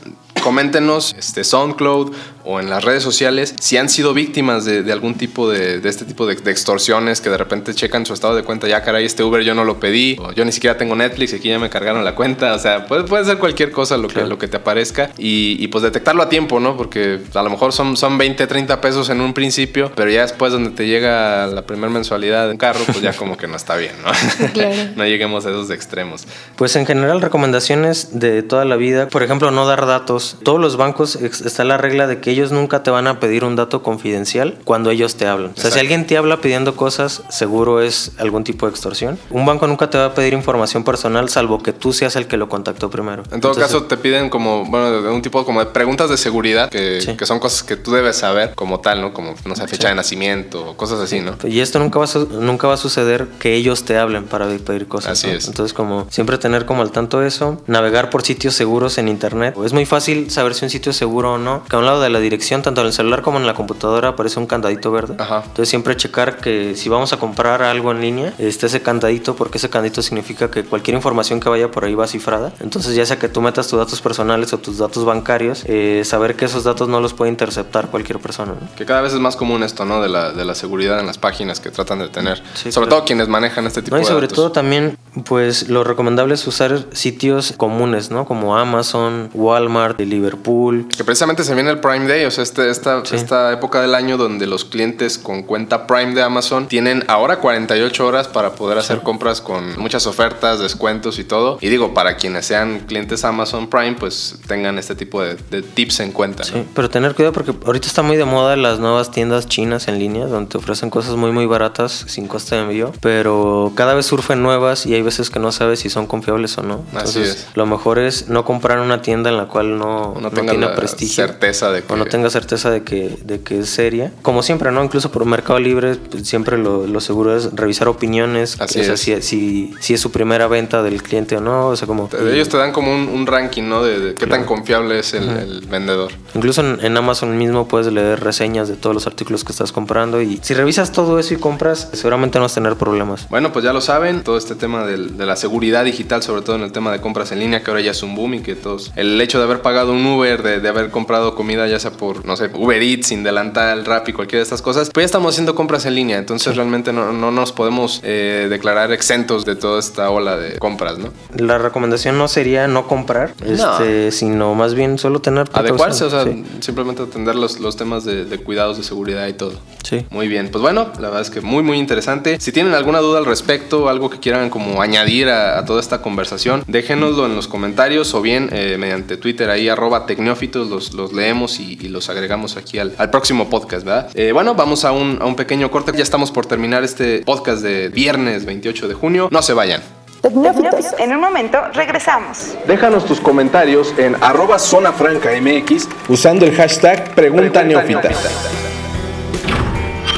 coméntenos 0.43 1.15
este 1.17 1.43
SoundCloud 1.43 2.13
o 2.47 2.59
en 2.59 2.69
las 2.69 2.83
redes 2.83 3.03
sociales 3.03 3.53
si 3.59 3.77
han 3.77 3.89
sido 3.89 4.13
víctimas 4.13 4.65
de, 4.65 4.89
algún 4.91 5.15
tipo 5.15 5.49
de, 5.49 5.81
este 5.83 6.05
tipo 6.05 6.25
de, 6.25 6.33
extorsiones 6.33 7.19
que 7.19 7.29
de 7.29 7.37
repente 7.37 7.73
checan 7.73 8.05
su 8.05 8.13
estado 8.13 8.35
de 8.35 8.43
cuenta, 8.43 8.67
ya 8.67 8.81
caray, 8.81 9.05
este 9.05 9.23
Uber 9.23 9.43
yo 9.43 9.53
no 9.53 9.65
lo 9.65 9.79
pedí, 9.79 10.17
o 10.19 10.31
yo 10.31 10.45
ni 10.45 10.51
siquiera 10.51 10.77
tengo 10.77 10.95
Netflix 10.95 11.33
y 11.33 11.35
aquí 11.35 11.49
ya 11.49 11.59
me 11.59 11.69
cargaron 11.69 12.05
la 12.05 12.15
cuenta, 12.15 12.53
o 12.53 12.59
sea, 12.59 12.87
puede, 12.87 13.03
puede 13.03 13.25
ser 13.25 13.37
cualquier 13.37 13.71
cosa 13.71 13.97
lo 13.97 14.07
que, 14.07 14.21
lo 14.21 14.37
que 14.37 14.47
te 14.47 14.57
aparezca 14.57 15.11
y, 15.17 15.67
pues 15.67 15.83
detectarlo 15.83 16.23
a 16.23 16.29
tiempo, 16.29 16.61
¿no? 16.61 16.77
Porque 16.77 17.19
a 17.33 17.43
lo 17.43 17.49
mejor 17.49 17.73
son, 17.73 17.97
son 17.97 18.17
20, 18.17 18.47
30 18.47 18.79
pesos 18.79 19.09
en 19.09 19.19
un 19.19 19.33
principio, 19.33 19.91
pero 19.95 20.09
ya 20.09 20.21
después 20.21 20.53
donde 20.53 20.69
te 20.69 20.87
llega 20.87 21.47
la 21.47 21.65
primera 21.65 21.91
mensualidad 21.91 22.45
de 22.45 22.51
un 22.51 22.57
carro, 22.57 22.79
pues 22.85 23.01
ya 23.01 23.11
como 23.13 23.35
que 23.35 23.47
no 23.47 23.57
está 23.57 23.75
bien, 23.75 23.91
¿no? 24.01 24.11
no 24.95 25.05
lleguemos 25.05 25.45
a 25.45 25.49
esos 25.49 25.69
extremos. 25.69 26.25
Pues 26.55 26.75
en 26.77 26.85
general 26.85 27.21
recomendaciones 27.21 28.19
de 28.19 28.41
toda 28.43 28.63
la 28.63 28.77
vida, 28.77 29.09
por 29.09 29.23
ejemplo, 29.23 29.51
no 29.51 29.67
dar 29.67 29.85
datos. 29.85 30.37
Todos 30.43 30.61
los 30.61 30.77
bancos 30.77 31.15
está 31.17 31.65
la 31.65 31.77
regla 31.77 32.07
de 32.07 32.21
que 32.21 32.36
ellos 32.37 32.51
nunca 32.51 32.83
te 32.83 32.91
van 32.91 33.07
a 33.07 33.19
pedir 33.19 33.43
un 33.43 33.55
dato 33.55 33.81
confidencial 33.81 34.57
cuando 34.63 34.91
ellos 34.91 35.15
te 35.15 35.27
hablan. 35.27 35.51
O 35.57 35.59
sea, 35.59 35.71
si 35.71 35.79
alguien 35.79 36.05
te 36.05 36.17
habla 36.17 36.39
pidiendo 36.39 36.75
cosas, 36.75 37.23
seguro 37.29 37.81
es 37.81 38.11
algún 38.17 38.43
tipo 38.43 38.65
de 38.65 38.71
extorsión. 38.71 39.17
Un 39.29 39.45
banco 39.45 39.67
nunca 39.67 39.89
te 39.89 39.97
va 39.97 40.05
a 40.05 40.13
pedir 40.13 40.33
información 40.33 40.83
personal 40.83 41.29
salvo 41.29 41.61
que 41.63 41.73
tú 41.73 41.93
seas 41.93 42.15
el 42.15 42.27
que 42.27 42.37
lo 42.37 42.47
contactó 42.49 42.89
primero. 42.89 43.23
En 43.31 43.41
todo 43.41 43.55
caso, 43.55 43.83
te 43.83 43.97
piden 43.97 44.29
como, 44.29 44.65
bueno, 44.65 45.11
un 45.11 45.21
tipo 45.21 45.43
como 45.45 45.59
de 45.59 45.67
preguntas 45.67 46.09
de 46.09 46.17
seguridad 46.17 46.69
que, 46.69 47.15
que, 47.17 47.25
son 47.25 47.39
cosas 47.39 47.63
que 47.63 47.75
tú 47.75 47.91
debes 47.91 48.17
saber 48.17 48.53
como 48.55 48.79
tal, 48.79 49.01
¿no? 49.01 49.13
Como, 49.13 49.35
no 49.45 49.55
sé, 49.55 49.67
fecha 49.67 49.89
de 49.89 49.95
nacimiento, 49.95 50.75
cosas 50.77 50.99
así, 50.99 51.19
¿no? 51.19 51.35
Y 51.43 51.59
esto 51.59 51.79
nunca 51.79 51.99
va, 51.99 52.05
a, 52.05 52.17
nunca 52.39 52.67
va 52.67 52.75
a 52.75 52.77
suceder 52.77 53.27
que 53.39 53.55
ellos 53.55 53.83
te 53.83 53.97
hablen 53.97 54.25
para 54.25 54.47
pedir 54.47 54.87
cosas. 54.87 55.13
Así 55.13 55.29
es. 55.29 55.47
Entonces, 55.47 55.73
como 55.73 56.07
siempre 56.09 56.37
tener 56.37 56.65
como 56.65 56.81
al 56.81 56.91
tanto 56.91 57.23
eso, 57.23 57.61
navegar 57.67 58.09
por 58.09 58.23
sitios 58.23 58.53
seguros 58.53 58.97
en 58.97 59.07
internet. 59.07 59.55
Es 59.63 59.73
muy 59.73 59.85
fácil 59.85 60.29
saber 60.29 60.53
si 60.53 60.65
un 60.65 60.69
sitio 60.69 60.91
es 60.91 60.97
seguro 60.97 61.33
o 61.33 61.37
no. 61.37 61.63
Que 61.69 61.75
a 61.75 61.79
un 61.79 61.85
lado 61.85 62.01
de 62.01 62.09
la 62.09 62.19
dirección, 62.27 62.61
tanto 62.61 62.81
en 62.81 62.87
el 62.87 62.93
celular 62.93 63.21
como 63.21 63.37
en 63.37 63.45
la 63.45 63.53
computadora, 63.53 64.09
aparece 64.09 64.39
un 64.39 64.47
candadito 64.47 64.91
verde. 64.91 65.15
Ajá. 65.17 65.43
Entonces, 65.45 65.69
siempre 65.69 65.95
checar 65.95 66.37
que 66.37 66.75
si 66.75 66.89
vamos 66.89 67.13
a 67.13 67.17
comprar 67.17 67.61
algo 67.61 67.91
en 67.91 68.01
línea, 68.01 68.33
esté 68.37 68.67
ese 68.67 68.81
candadito, 68.81 69.35
porque 69.35 69.57
ese 69.57 69.69
candadito 69.69 70.01
significa 70.01 70.51
que 70.51 70.63
cualquier 70.63 70.95
información 70.95 71.39
que 71.39 71.49
vaya 71.49 71.71
por 71.71 71.85
ahí 71.85 71.95
va 71.95 72.07
cifrada. 72.07 72.53
Entonces, 72.59 72.95
ya 72.95 73.05
sea 73.05 73.17
que 73.19 73.29
tú 73.29 73.41
metas 73.41 73.67
tus 73.67 73.79
datos 73.79 74.01
personales 74.01 74.53
o 74.53 74.57
tus 74.57 74.77
datos 74.77 75.05
bancarios, 75.05 75.63
eh, 75.65 76.03
saber 76.05 76.35
que 76.35 76.45
esos 76.45 76.63
datos 76.63 76.87
no 76.87 76.99
los 76.99 77.13
puede 77.13 77.31
interceptar 77.31 77.87
cualquier 77.87 78.19
persona. 78.19 78.53
Que 78.75 78.85
cada 78.85 79.01
vez 79.01 79.13
es 79.13 79.19
más 79.19 79.35
común 79.35 79.63
esto, 79.63 79.85
¿no? 79.85 80.01
De 80.01 80.09
la, 80.09 80.31
de 80.31 80.45
la 80.45 80.55
seguridad 80.55 80.99
en 80.99 81.07
las 81.07 81.17
páginas 81.17 81.59
que 81.59 81.71
tratan 81.71 81.99
de 81.99 82.09
tener. 82.09 82.41
sobre 82.69 82.89
todo 82.89 83.05
quienes 83.05 83.27
manejan 83.27 83.65
este 83.67 83.81
tipo 83.81 83.95
no, 83.95 84.01
y 84.01 84.05
sobre 84.05 84.27
todo 84.27 84.51
también, 84.51 84.97
pues 85.25 85.69
lo 85.69 85.83
recomendable 85.83 86.33
es 86.33 86.45
usar 86.47 86.85
sitios 86.91 87.53
comunes, 87.55 88.11
¿no? 88.11 88.25
Como 88.25 88.57
Amazon, 88.57 89.29
Walmart, 89.33 89.99
Liverpool. 89.99 90.87
Que 90.95 91.03
precisamente 91.03 91.43
se 91.43 91.53
viene 91.53 91.69
el 91.71 91.79
Prime 91.79 92.07
Day, 92.07 92.16
o 92.25 92.31
sea, 92.31 92.43
este, 92.43 92.69
esta, 92.69 93.01
esta 93.11 93.51
época 93.51 93.81
del 93.81 93.95
año 93.95 94.17
donde 94.17 94.47
los 94.47 94.65
clientes 94.65 95.17
con 95.17 95.43
cuenta 95.43 95.87
Prime 95.87 96.13
de 96.13 96.21
Amazon 96.21 96.67
tienen 96.67 97.03
ahora 97.07 97.39
48 97.39 98.05
horas 98.05 98.27
para 98.27 98.53
poder 98.53 98.77
hacer 98.77 99.01
compras 99.01 99.41
con 99.41 99.77
muchas 99.79 100.07
ofertas, 100.07 100.59
descuentos 100.59 101.19
y 101.19 101.23
todo. 101.23 101.57
Y 101.61 101.69
digo, 101.69 101.93
para 101.93 102.17
quienes 102.17 102.45
sean 102.45 102.81
clientes 102.81 103.23
Amazon 103.23 103.69
Prime, 103.69 103.93
pues 103.93 104.39
tengan 104.47 104.77
este 104.79 104.95
tipo 104.95 105.21
de, 105.21 105.35
tips 105.61 105.99
en 105.99 106.11
cuenta. 106.11 106.43
Sí, 106.43 106.65
pero 106.73 106.89
tener 106.89 107.15
cuidado 107.15 107.33
porque 107.33 107.53
ahorita 107.65 107.87
está 107.87 108.01
muy 108.01 108.17
de 108.17 108.25
moda 108.25 108.55
las 108.55 108.79
nuevas 108.79 109.11
tiendas 109.11 109.47
chinas 109.47 109.87
en 109.87 109.99
línea 109.99 110.25
donde 110.25 110.49
te 110.49 110.57
ofrecen 110.57 110.89
cosas 110.89 111.15
muy, 111.15 111.31
muy 111.31 111.45
baratas 111.45 112.05
sin 112.07 112.27
coste 112.27 112.55
de 112.55 112.61
envío, 112.61 112.91
pero 113.01 113.71
cada 113.75 113.93
vez 113.93 114.05
surgen 114.05 114.41
nuevas 114.41 114.85
y 114.85 114.93
hay 114.93 115.01
veces 115.01 115.29
que 115.29 115.39
no 115.39 115.51
sabes 115.51 115.79
si 115.79 115.89
son 115.89 116.07
confiables 116.07 116.57
o 116.57 116.63
no. 116.63 116.83
Así 116.93 117.21
es. 117.21 117.47
Lo 117.55 117.65
mejor 117.65 117.99
es 117.99 118.29
no 118.29 118.45
comprar 118.45 118.79
una 118.79 119.01
tienda 119.01 119.29
en 119.29 119.37
la 119.37 119.47
cual 119.47 119.77
no, 119.77 120.15
no, 120.19 120.31
tenga 120.31 120.75
prestigio. 120.75 121.25
certeza 121.25 121.71
de 121.71 121.83
que... 121.83 121.87
O 121.97 122.05
no 122.05 122.05
tenga 122.05 122.29
certeza 122.29 122.69
de 122.69 122.83
que, 122.83 123.17
de 123.23 123.41
que 123.41 123.59
es 123.59 123.69
seria. 123.69 124.11
Como 124.21 124.43
siempre, 124.43 124.71
¿no? 124.71 124.83
Incluso 124.83 125.11
por 125.11 125.25
Mercado 125.25 125.59
Libre, 125.59 125.95
pues, 125.95 126.27
siempre 126.27 126.57
lo, 126.57 126.87
lo, 126.87 126.99
seguro 126.99 127.35
es 127.35 127.53
revisar 127.53 127.87
opiniones. 127.87 128.59
Así 128.59 128.81
es. 128.81 128.99
Si, 128.99 129.21
si, 129.21 129.73
si, 129.79 129.93
es 129.93 130.01
su 130.01 130.11
primera 130.11 130.47
venta 130.47 130.83
del 130.83 131.01
cliente 131.01 131.37
o 131.37 131.41
no. 131.41 131.67
O 131.69 131.75
sea, 131.75 131.87
como... 131.87 132.09
Ellos 132.31 132.49
te 132.49 132.57
dan 132.57 132.71
como 132.71 132.91
un, 132.93 133.27
ranking, 133.27 133.63
¿no? 133.63 133.83
De, 133.83 134.15
qué 134.15 134.27
tan 134.27 134.45
confiable 134.45 134.99
es 134.99 135.13
el, 135.13 135.65
vendedor. 135.69 136.11
Incluso 136.33 136.61
en, 136.61 136.97
Amazon 136.97 137.37
mismo 137.37 137.67
puedes 137.67 137.91
leer 137.91 138.19
reseñas 138.19 138.67
de 138.67 138.75
todos 138.75 138.93
los 138.93 139.07
artículos 139.07 139.43
que 139.43 139.51
estás 139.51 139.71
comprando 139.71 140.21
y 140.21 140.39
si 140.41 140.53
revisas 140.53 140.91
todo 140.91 141.19
eso 141.19 141.33
y 141.33 141.37
compras, 141.37 141.89
seguramente 141.93 142.39
no 142.39 142.45
vas 142.45 142.53
a 142.53 142.55
tener 142.55 142.75
problemas. 142.75 143.29
Bueno, 143.29 143.53
pues 143.53 143.63
ya 143.63 143.73
lo 143.73 143.81
saben, 143.81 144.23
todo 144.23 144.37
este 144.37 144.55
tema 144.55 144.85
de 144.85 145.25
la 145.25 145.35
seguridad 145.35 145.85
digital, 145.85 146.23
sobre 146.23 146.41
todo 146.41 146.55
en 146.55 146.63
el 146.63 146.71
tema 146.71 146.91
de 146.91 147.01
compras 147.01 147.31
en 147.31 147.39
línea, 147.39 147.63
que 147.63 147.69
ahora 147.69 147.81
ya 147.81 147.91
es 147.91 148.03
un 148.03 148.15
boom 148.15 148.35
y 148.35 148.39
que 148.41 148.55
todos... 148.55 148.91
El 148.95 149.19
hecho 149.21 149.37
de 149.37 149.45
haber 149.45 149.61
pagado 149.61 149.91
un 149.93 150.05
Uber, 150.05 150.41
de, 150.41 150.59
de 150.59 150.69
haber 150.69 150.89
comprado 150.89 151.35
comida 151.35 151.67
ya 151.67 151.79
sea 151.79 151.86
por, 151.91 152.25
no 152.25 152.35
sé, 152.35 152.49
Uber 152.53 152.81
Eats, 152.81 153.07
sin 153.07 153.23
delantal, 153.23 153.85
Rappi, 153.85 154.13
cualquiera 154.13 154.39
de 154.39 154.43
estas 154.43 154.61
cosas, 154.61 154.89
pues 154.93 155.03
ya 155.03 155.05
estamos 155.05 155.33
haciendo 155.35 155.55
compras 155.55 155.85
en 155.85 155.95
línea, 155.95 156.17
entonces 156.17 156.55
realmente 156.55 156.93
no, 156.93 157.11
no, 157.13 157.31
nos 157.31 157.51
podemos 157.51 158.01
eh, 158.03 158.47
declarar 158.49 158.91
exentos 158.91 159.45
de 159.45 159.55
toda 159.55 159.79
esta 159.79 160.09
ola 160.09 160.37
de 160.37 160.57
compras, 160.59 160.97
¿no? 160.97 161.09
La 161.35 161.57
recomendación 161.57 162.17
no 162.17 162.27
sería 162.27 162.67
no 162.67 162.87
comprar, 162.87 163.33
Este, 163.45 164.11
sino 164.11 164.55
más 164.55 164.73
bien 164.73 164.97
solo 164.97 165.19
tener... 165.19 165.47
Adecuarse, 165.53 166.05
o 166.05 166.09
sea, 166.09 166.25
simplemente 166.59 167.03
atender 167.03 167.35
los, 167.35 167.59
los 167.59 167.75
temas 167.77 168.03
de, 168.03 168.25
de, 168.25 168.37
cuidados 168.39 168.77
de 168.77 168.83
seguridad 168.83 169.27
y 169.27 169.33
todo. 169.33 169.53
Sí. 169.83 170.05
Muy 170.09 170.27
bien, 170.27 170.49
pues 170.51 170.61
bueno, 170.61 170.91
la 170.95 171.07
verdad 171.07 171.21
es 171.21 171.29
que 171.29 171.41
muy, 171.41 171.63
muy 171.63 171.77
interesante. 171.77 172.39
Si 172.39 172.51
tienen 172.51 172.73
alguna 172.73 172.99
duda 172.99 173.19
al 173.19 173.25
respecto, 173.25 173.89
algo 173.89 174.09
que 174.09 174.19
quieran 174.19 174.49
como 174.49 174.81
añadir 174.81 175.29
a, 175.29 175.63
toda 175.65 175.79
esta 175.79 176.01
conversación, 176.01 176.63
déjenoslo 176.67 177.25
en 177.25 177.35
los 177.35 177.47
comentarios 177.47 178.13
o 178.13 178.21
bien 178.21 178.49
eh, 178.51 178.77
mediante 178.79 179.17
Twitter 179.17 179.49
ahí 179.49 179.69
arroba 179.69 180.05
tecnófitos 180.05 180.69
los, 180.69 180.93
los 180.93 181.13
leemos 181.13 181.59
y, 181.59 181.76
los 181.83 182.09
agregamos 182.09 182.57
aquí 182.57 182.79
al, 182.79 182.93
al 182.97 183.09
próximo 183.09 183.49
podcast, 183.49 183.85
¿verdad? 183.85 184.09
Eh, 184.13 184.31
bueno, 184.31 184.55
vamos 184.55 184.83
a 184.85 184.91
un, 184.91 185.19
a 185.21 185.25
un 185.25 185.35
pequeño 185.35 185.69
corte. 185.71 185.91
Ya 185.95 186.03
estamos 186.03 186.31
por 186.31 186.45
terminar 186.45 186.83
este 186.83 187.19
podcast 187.19 187.61
de 187.61 187.89
viernes 187.89 188.45
28 188.45 188.87
de 188.87 188.93
junio. 188.93 189.29
No 189.31 189.41
se 189.41 189.53
vayan. 189.53 189.81
Tecnófitos. 190.21 190.85
En 190.97 191.13
un 191.13 191.21
momento 191.21 191.59
regresamos. 191.73 192.55
Déjanos 192.67 193.05
tus 193.05 193.19
comentarios 193.19 193.93
en 193.97 194.15
arroba 194.21 194.57
zona 194.59 194.91
franca 194.91 195.29
MX 195.39 195.87
usando 196.09 196.45
el 196.45 196.55
hashtag 196.55 197.13
Pregunta, 197.13 197.63
Neófita. 197.63 198.09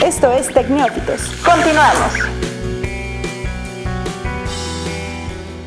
Esto 0.04 0.32
es 0.32 0.48
Tecnófitos. 0.54 1.22
Continuamos. 1.46 2.14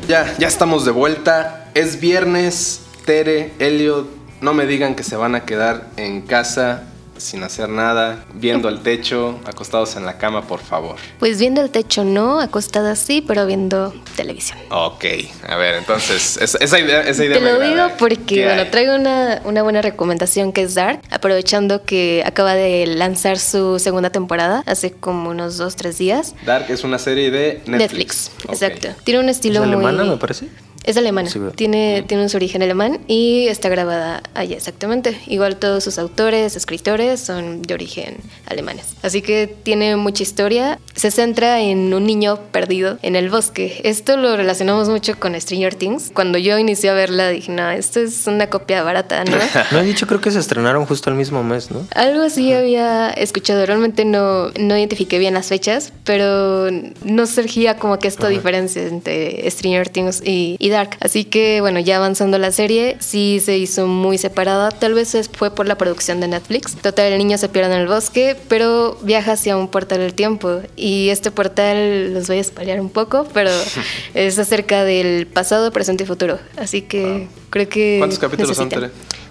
Ya, 0.07 0.33
ya 0.37 0.47
estamos 0.47 0.83
de 0.85 0.91
vuelta. 0.91 1.65
Es 1.75 1.99
viernes 1.99 2.81
Tere, 3.05 3.53
Elliot, 3.59 4.07
no 4.43 4.53
me 4.53 4.67
digan 4.67 4.93
que 4.93 5.03
se 5.03 5.15
van 5.15 5.35
a 5.35 5.45
quedar 5.45 5.87
en 5.95 6.21
casa 6.21 6.83
sin 7.15 7.43
hacer 7.43 7.69
nada, 7.69 8.25
viendo 8.33 8.67
el 8.67 8.79
techo, 8.79 9.39
acostados 9.45 9.95
en 9.95 10.05
la 10.05 10.17
cama, 10.17 10.41
por 10.41 10.59
favor. 10.59 10.97
Pues 11.19 11.39
viendo 11.39 11.61
el 11.61 11.69
techo 11.69 12.03
no, 12.03 12.41
acostadas 12.41 12.99
sí, 12.99 13.23
pero 13.25 13.45
viendo 13.45 13.93
televisión. 14.17 14.57
Ok, 14.69 15.05
a 15.47 15.55
ver, 15.55 15.75
entonces, 15.75 16.37
esa, 16.37 16.79
idea, 16.79 17.01
esa 17.01 17.23
idea 17.23 17.37
Te 17.37 17.43
lo 17.45 17.59
digo 17.61 17.87
porque, 17.97 18.43
bueno, 18.43 18.69
traigo 18.69 18.95
una, 18.95 19.41
una, 19.45 19.63
buena 19.63 19.81
recomendación 19.81 20.51
que 20.51 20.63
es 20.63 20.73
Dark, 20.73 20.99
aprovechando 21.09 21.85
que 21.85 22.23
acaba 22.25 22.53
de 22.55 22.85
lanzar 22.87 23.39
su 23.39 23.79
segunda 23.79 24.09
temporada 24.09 24.63
hace 24.65 24.91
como 24.91 25.29
unos 25.29 25.57
dos, 25.57 25.77
tres 25.77 25.97
días. 25.97 26.35
Dark 26.45 26.65
es 26.67 26.83
una 26.83 26.99
serie 26.99 27.31
de 27.31 27.61
Netflix. 27.65 28.31
exacto. 28.49 28.89
Tiene 29.05 29.21
un 29.21 29.29
estilo 29.29 29.61
muy... 29.61 29.69
alemana, 29.69 30.03
me 30.03 30.17
parece? 30.17 30.49
Es 30.83 30.97
alemana, 30.97 31.29
tiene, 31.55 32.03
tiene 32.07 32.27
su 32.27 32.37
origen 32.37 32.61
alemán 32.61 32.99
y 33.07 33.47
está 33.47 33.69
grabada 33.69 34.21
allá 34.33 34.57
exactamente. 34.57 35.17
Igual 35.27 35.55
todos 35.55 35.83
sus 35.83 35.97
autores, 35.97 36.55
escritores 36.55 37.21
son 37.21 37.61
de 37.61 37.73
origen 37.73 38.17
alemanes. 38.47 38.87
Así 39.01 39.21
que 39.21 39.47
tiene 39.47 39.95
mucha 39.95 40.23
historia. 40.23 40.79
Se 40.93 41.09
centra 41.09 41.61
en 41.61 41.93
un 41.93 42.05
niño 42.05 42.37
perdido 42.51 42.97
en 43.01 43.15
el 43.15 43.29
bosque. 43.29 43.81
Esto 43.83 44.17
lo 44.17 44.35
relacionamos 44.35 44.89
mucho 44.89 45.17
con 45.17 45.39
Stranger 45.39 45.75
Things. 45.75 46.11
Cuando 46.13 46.37
yo 46.37 46.57
inicié 46.57 46.89
a 46.89 46.93
verla 46.93 47.29
dije, 47.29 47.51
no, 47.51 47.69
esto 47.71 48.01
es 48.01 48.27
una 48.27 48.47
copia 48.47 48.83
barata, 48.83 49.23
¿no? 49.23 49.37
no 49.71 49.79
he 49.79 49.83
dicho, 49.83 50.05
creo 50.05 50.19
que 50.19 50.31
se 50.31 50.39
estrenaron 50.39 50.85
justo 50.85 51.09
el 51.09 51.15
mismo 51.15 51.43
mes, 51.43 51.71
¿no? 51.71 51.87
Algo 51.95 52.23
así 52.23 52.51
había 52.51 53.09
escuchado. 53.09 53.65
Realmente 53.65 54.03
no, 54.03 54.49
no 54.59 54.77
identifiqué 54.77 55.17
bien 55.17 55.33
las 55.33 55.47
fechas, 55.47 55.93
pero 56.03 56.69
no 57.05 57.25
surgía 57.25 57.77
como 57.77 57.99
que 57.99 58.09
esta 58.09 58.27
diferencia 58.27 58.83
entre 58.83 59.49
Stranger 59.49 59.89
Things 59.89 60.21
y, 60.25 60.57
y 60.59 60.72
Dark. 60.73 60.97
Así 60.99 61.23
que 61.23 61.61
bueno, 61.61 61.79
ya 61.79 61.97
avanzando 61.97 62.37
la 62.37 62.51
serie, 62.51 62.97
sí 62.99 63.39
se 63.43 63.57
hizo 63.57 63.87
muy 63.87 64.17
separada. 64.17 64.69
Tal 64.71 64.93
vez 64.93 65.17
fue 65.31 65.53
por 65.55 65.67
la 65.67 65.77
producción 65.77 66.19
de 66.19 66.27
Netflix. 66.27 66.75
Total, 66.75 67.11
el 67.11 67.17
niño 67.17 67.37
se 67.37 67.49
pierde 67.49 67.73
en 67.73 67.81
el 67.81 67.87
bosque, 67.87 68.35
pero 68.47 68.97
viaja 69.01 69.33
hacia 69.33 69.55
un 69.55 69.67
portal 69.69 69.99
del 69.99 70.13
tiempo. 70.13 70.61
Y 70.75 71.09
este 71.09 71.31
portal, 71.31 72.13
los 72.13 72.27
voy 72.27 72.37
a 72.37 72.41
espalhar 72.41 72.81
un 72.81 72.89
poco, 72.89 73.27
pero 73.33 73.51
es 74.13 74.37
acerca 74.37 74.83
del 74.83 75.27
pasado, 75.27 75.71
presente 75.71 76.03
y 76.03 76.07
futuro. 76.07 76.39
Así 76.57 76.81
que 76.81 77.27
creo 77.49 77.69
que... 77.69 77.97
¿Cuántos 77.99 78.19
capítulos 78.19 78.57
son, 78.57 78.69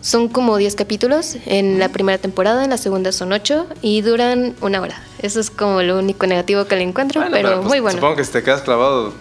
Son 0.01 0.29
como 0.29 0.57
10 0.57 0.75
capítulos 0.77 1.37
en 1.47 1.79
la 1.79 1.91
primera 1.91 2.19
temporada, 2.19 2.65
en 2.65 2.71
la 2.71 2.79
segunda 2.79 3.13
son 3.13 3.33
8 3.33 3.67
y 3.83 4.01
duran 4.03 4.55
una 4.61 4.81
hora. 4.81 5.03
Eso 5.23 5.41
es 5.41 5.51
como 5.51 5.83
lo 5.83 5.99
único 5.99 6.27
negativo 6.27 6.65
que 6.65 6.77
le 6.77 6.83
encuentro, 6.83 7.23
pero, 7.31 7.57
pues, 7.57 7.67
muy 7.67 7.81
bueno. 7.81 7.97
Supongo 7.97 8.17
que 8.17 8.25
si 8.25 8.33
te 8.33 8.43
quedas 8.43 8.63
clavado, 8.63 9.13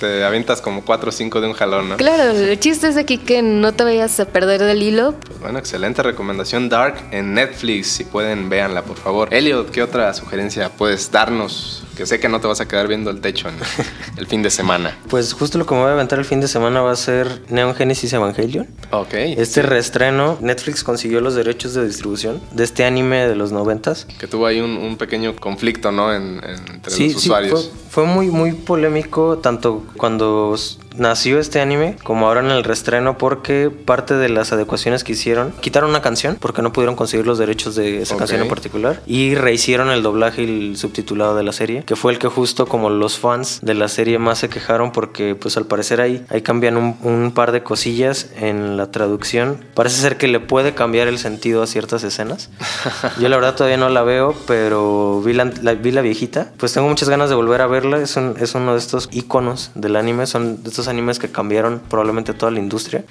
te, 0.00 0.24
avientas 0.24 0.60
como 0.60 0.84
4 0.84 1.08
o 1.08 1.12
5 1.12 1.40
de 1.40 1.46
un 1.46 1.52
jalón, 1.52 1.88
¿no? 1.88 1.96
Claro, 1.96 2.32
el 2.32 2.58
chiste 2.58 2.88
es 2.88 2.96
aquí 2.96 3.18
que 3.18 3.42
no 3.42 3.72
te 3.72 3.84
vayas 3.84 4.18
a 4.20 4.24
perder 4.26 4.62
del 4.62 4.82
hilo. 4.82 5.14
Pues 5.26 5.40
bueno, 5.40 5.58
excelente 5.58 6.02
recomendación 6.02 6.68
Dark 6.68 6.96
en 7.12 7.34
Netflix. 7.34 7.88
Si 7.88 8.04
pueden, 8.04 8.48
véanla, 8.48 8.82
por 8.82 8.96
favor. 8.96 9.32
Elliot, 9.32 9.70
¿qué 9.70 9.82
otra 9.82 10.12
sugerencia 10.14 10.70
puedes 10.70 11.10
darnos? 11.10 11.84
Que 11.96 12.04
sé 12.04 12.20
que 12.20 12.28
no 12.28 12.40
te 12.40 12.46
vas 12.46 12.60
a 12.60 12.68
quedar 12.68 12.88
viendo 12.88 13.10
el 13.10 13.20
techo 13.20 13.48
en 13.48 13.54
el 14.18 14.26
fin 14.26 14.42
de 14.42 14.50
semana. 14.50 14.98
Pues 15.08 15.32
justo 15.32 15.58
lo 15.58 15.64
que 15.64 15.74
me 15.74 15.80
voy 15.80 15.90
a 15.90 15.92
aventar 15.94 16.18
el 16.18 16.24
fin 16.24 16.40
de 16.40 16.48
semana 16.48 16.82
va 16.82 16.90
a 16.90 16.96
ser 16.96 17.42
Neon 17.48 17.74
Genesis 17.74 18.12
Evangelion. 18.12 18.66
Ok. 18.90 19.14
Este 19.14 19.62
reestreno, 19.62 20.38
Netflix 20.40 20.84
consiguió 20.84 21.20
los 21.20 21.34
derechos 21.34 21.74
de 21.74 21.86
distribución 21.86 22.40
de 22.52 22.64
este 22.64 22.84
anime 22.84 23.28
de 23.28 23.36
los 23.36 23.52
noventas. 23.52 24.06
Que 24.18 24.26
tuvo 24.26 24.46
ahí 24.46 24.60
un, 24.60 24.96
pequeño 24.96 25.35
conflicto, 25.40 25.92
¿no? 25.92 26.12
En, 26.12 26.40
entre 26.44 26.98
los 27.06 27.16
usuarios. 27.16 27.62
Sí, 27.62 27.70
fue, 27.90 28.04
fue 28.04 28.12
muy, 28.12 28.28
muy 28.28 28.52
polémico 28.52 29.38
tanto 29.38 29.84
cuando 29.96 30.56
nació 30.98 31.38
este 31.38 31.60
anime 31.60 31.96
como 32.02 32.26
ahora 32.26 32.40
en 32.40 32.50
el 32.50 32.64
restreno 32.64 33.18
porque 33.18 33.70
parte 33.70 34.14
de 34.14 34.28
las 34.28 34.52
adecuaciones 34.52 35.04
que 35.04 35.12
hicieron 35.12 35.52
quitaron 35.60 35.90
una 35.90 36.02
canción 36.02 36.36
porque 36.40 36.62
no 36.62 36.72
pudieron 36.72 36.96
conseguir 36.96 37.26
los 37.26 37.38
derechos 37.38 37.74
de 37.74 38.02
esa 38.02 38.16
canción 38.16 38.40
en 38.42 38.48
particular 38.48 39.00
y 39.06 39.34
rehicieron 39.34 39.90
el 39.90 40.02
doblaje 40.02 40.42
y 40.42 40.70
el 40.70 40.76
subtitulado 40.76 41.36
de 41.36 41.42
la 41.42 41.52
serie 41.52 41.84
que 41.84 41.96
fue 41.96 42.12
el 42.12 42.18
que 42.18 42.28
justo 42.28 42.66
como 42.66 42.90
los 42.90 43.18
fans 43.18 43.60
de 43.62 43.74
la 43.74 43.88
serie 43.88 44.18
más 44.18 44.38
se 44.38 44.48
quejaron 44.48 44.92
porque 44.92 45.34
pues 45.34 45.56
al 45.56 45.66
parecer 45.66 46.00
ahí, 46.00 46.24
ahí 46.30 46.42
cambian 46.42 46.76
un, 46.76 46.96
un 47.02 47.32
par 47.32 47.52
de 47.52 47.62
cosillas 47.62 48.30
en 48.40 48.76
la 48.76 48.90
traducción. 48.90 49.58
Parece 49.74 50.00
ser 50.00 50.16
que 50.16 50.28
le 50.28 50.40
puede 50.40 50.74
cambiar 50.74 51.08
el 51.08 51.18
sentido 51.18 51.62
a 51.62 51.66
ciertas 51.66 52.04
escenas. 52.04 52.50
Yo 53.20 53.28
la 53.28 53.36
verdad 53.36 53.54
todavía 53.54 53.76
no 53.76 53.88
la 53.88 54.02
veo 54.02 54.34
pero 54.46 55.20
vi 55.22 55.32
la, 55.32 55.44
vi 55.44 55.90
la 55.92 56.00
viejita. 56.00 56.52
Pues 56.56 56.72
tengo 56.72 56.88
muchas 56.88 57.08
ganas 57.08 57.28
de 57.28 57.34
volver 57.34 57.60
a 57.60 57.66
verla. 57.66 57.98
Es, 57.98 58.16
es 58.16 58.54
uno 58.54 58.72
de 58.72 58.78
estos 58.78 59.08
iconos 59.12 59.70
del 59.74 59.96
anime. 59.96 60.26
Son 60.26 60.62
de 60.62 60.68
estos 60.68 60.85
animes 60.88 61.18
que 61.18 61.28
cambiaron 61.30 61.80
probablemente 61.88 62.34
toda 62.34 62.52
la 62.52 62.58
industria 62.58 63.04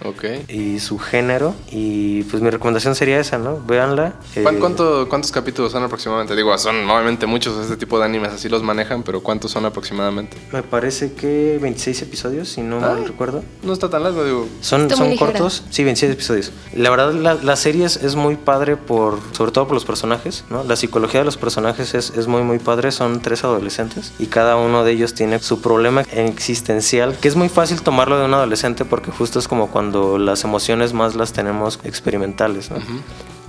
y 0.47 0.79
su 0.79 0.97
género. 0.97 1.55
Y 1.71 2.23
pues 2.23 2.41
mi 2.41 2.49
recomendación 2.49 2.95
sería 2.95 3.19
esa, 3.19 3.37
¿no? 3.37 3.59
Véanla. 3.65 4.13
Eh, 4.35 4.43
¿Cuánto, 4.59 5.07
¿Cuántos 5.09 5.31
capítulos 5.31 5.71
son 5.71 5.83
aproximadamente? 5.83 6.35
Digo, 6.35 6.57
son 6.57 6.89
obviamente 6.89 7.25
muchos 7.25 7.57
de 7.57 7.63
este 7.63 7.77
tipo 7.77 7.99
de 7.99 8.05
animes, 8.05 8.31
así 8.31 8.49
los 8.49 8.63
manejan, 8.63 9.03
pero 9.03 9.21
¿cuántos 9.21 9.51
son 9.51 9.65
aproximadamente? 9.65 10.37
Me 10.51 10.63
parece 10.63 11.13
que 11.13 11.57
26 11.61 12.01
episodios, 12.03 12.49
si 12.49 12.61
no 12.61 12.79
mal 12.79 12.99
ah, 13.03 13.07
recuerdo. 13.07 13.43
No 13.63 13.73
está 13.73 13.89
tan 13.89 14.03
largo, 14.03 14.23
digo. 14.23 14.47
Son, 14.61 14.89
son 14.89 15.15
cortos, 15.17 15.63
sí, 15.69 15.83
26 15.83 16.13
episodios. 16.13 16.51
La 16.73 16.89
verdad, 16.89 17.13
la, 17.13 17.35
la 17.35 17.55
serie 17.55 17.85
es, 17.85 18.15
muy 18.15 18.35
padre, 18.35 18.77
por 18.77 19.19
sobre 19.33 19.51
todo 19.51 19.65
por 19.67 19.73
los 19.73 19.85
personajes, 19.85 20.45
¿no? 20.49 20.63
La 20.63 20.75
psicología 20.75 21.21
de 21.21 21.25
los 21.25 21.37
personajes 21.37 21.93
es, 21.93 22.11
es 22.11 22.27
muy, 22.27 22.43
muy 22.43 22.59
padre. 22.59 22.91
Son 22.91 23.21
tres 23.21 23.43
adolescentes 23.43 24.13
y 24.19 24.27
cada 24.27 24.55
uno 24.55 24.83
de 24.83 24.91
ellos 24.91 25.13
tiene 25.13 25.39
su 25.39 25.61
problema 25.61 26.01
existencial, 26.01 27.17
que 27.17 27.27
es 27.27 27.35
muy 27.35 27.49
fácil 27.49 27.64
fácil 27.65 27.81
tomarlo 27.81 28.19
de 28.19 28.25
un 28.25 28.33
adolescente 28.35 28.85
porque 28.85 29.09
justo 29.09 29.39
es 29.39 29.47
como 29.47 29.71
cuando 29.71 30.19
las 30.19 30.43
emociones 30.43 30.93
más 30.93 31.15
las 31.15 31.33
tenemos 31.33 31.79
experimentales. 31.83 32.69
¿no? 32.69 32.77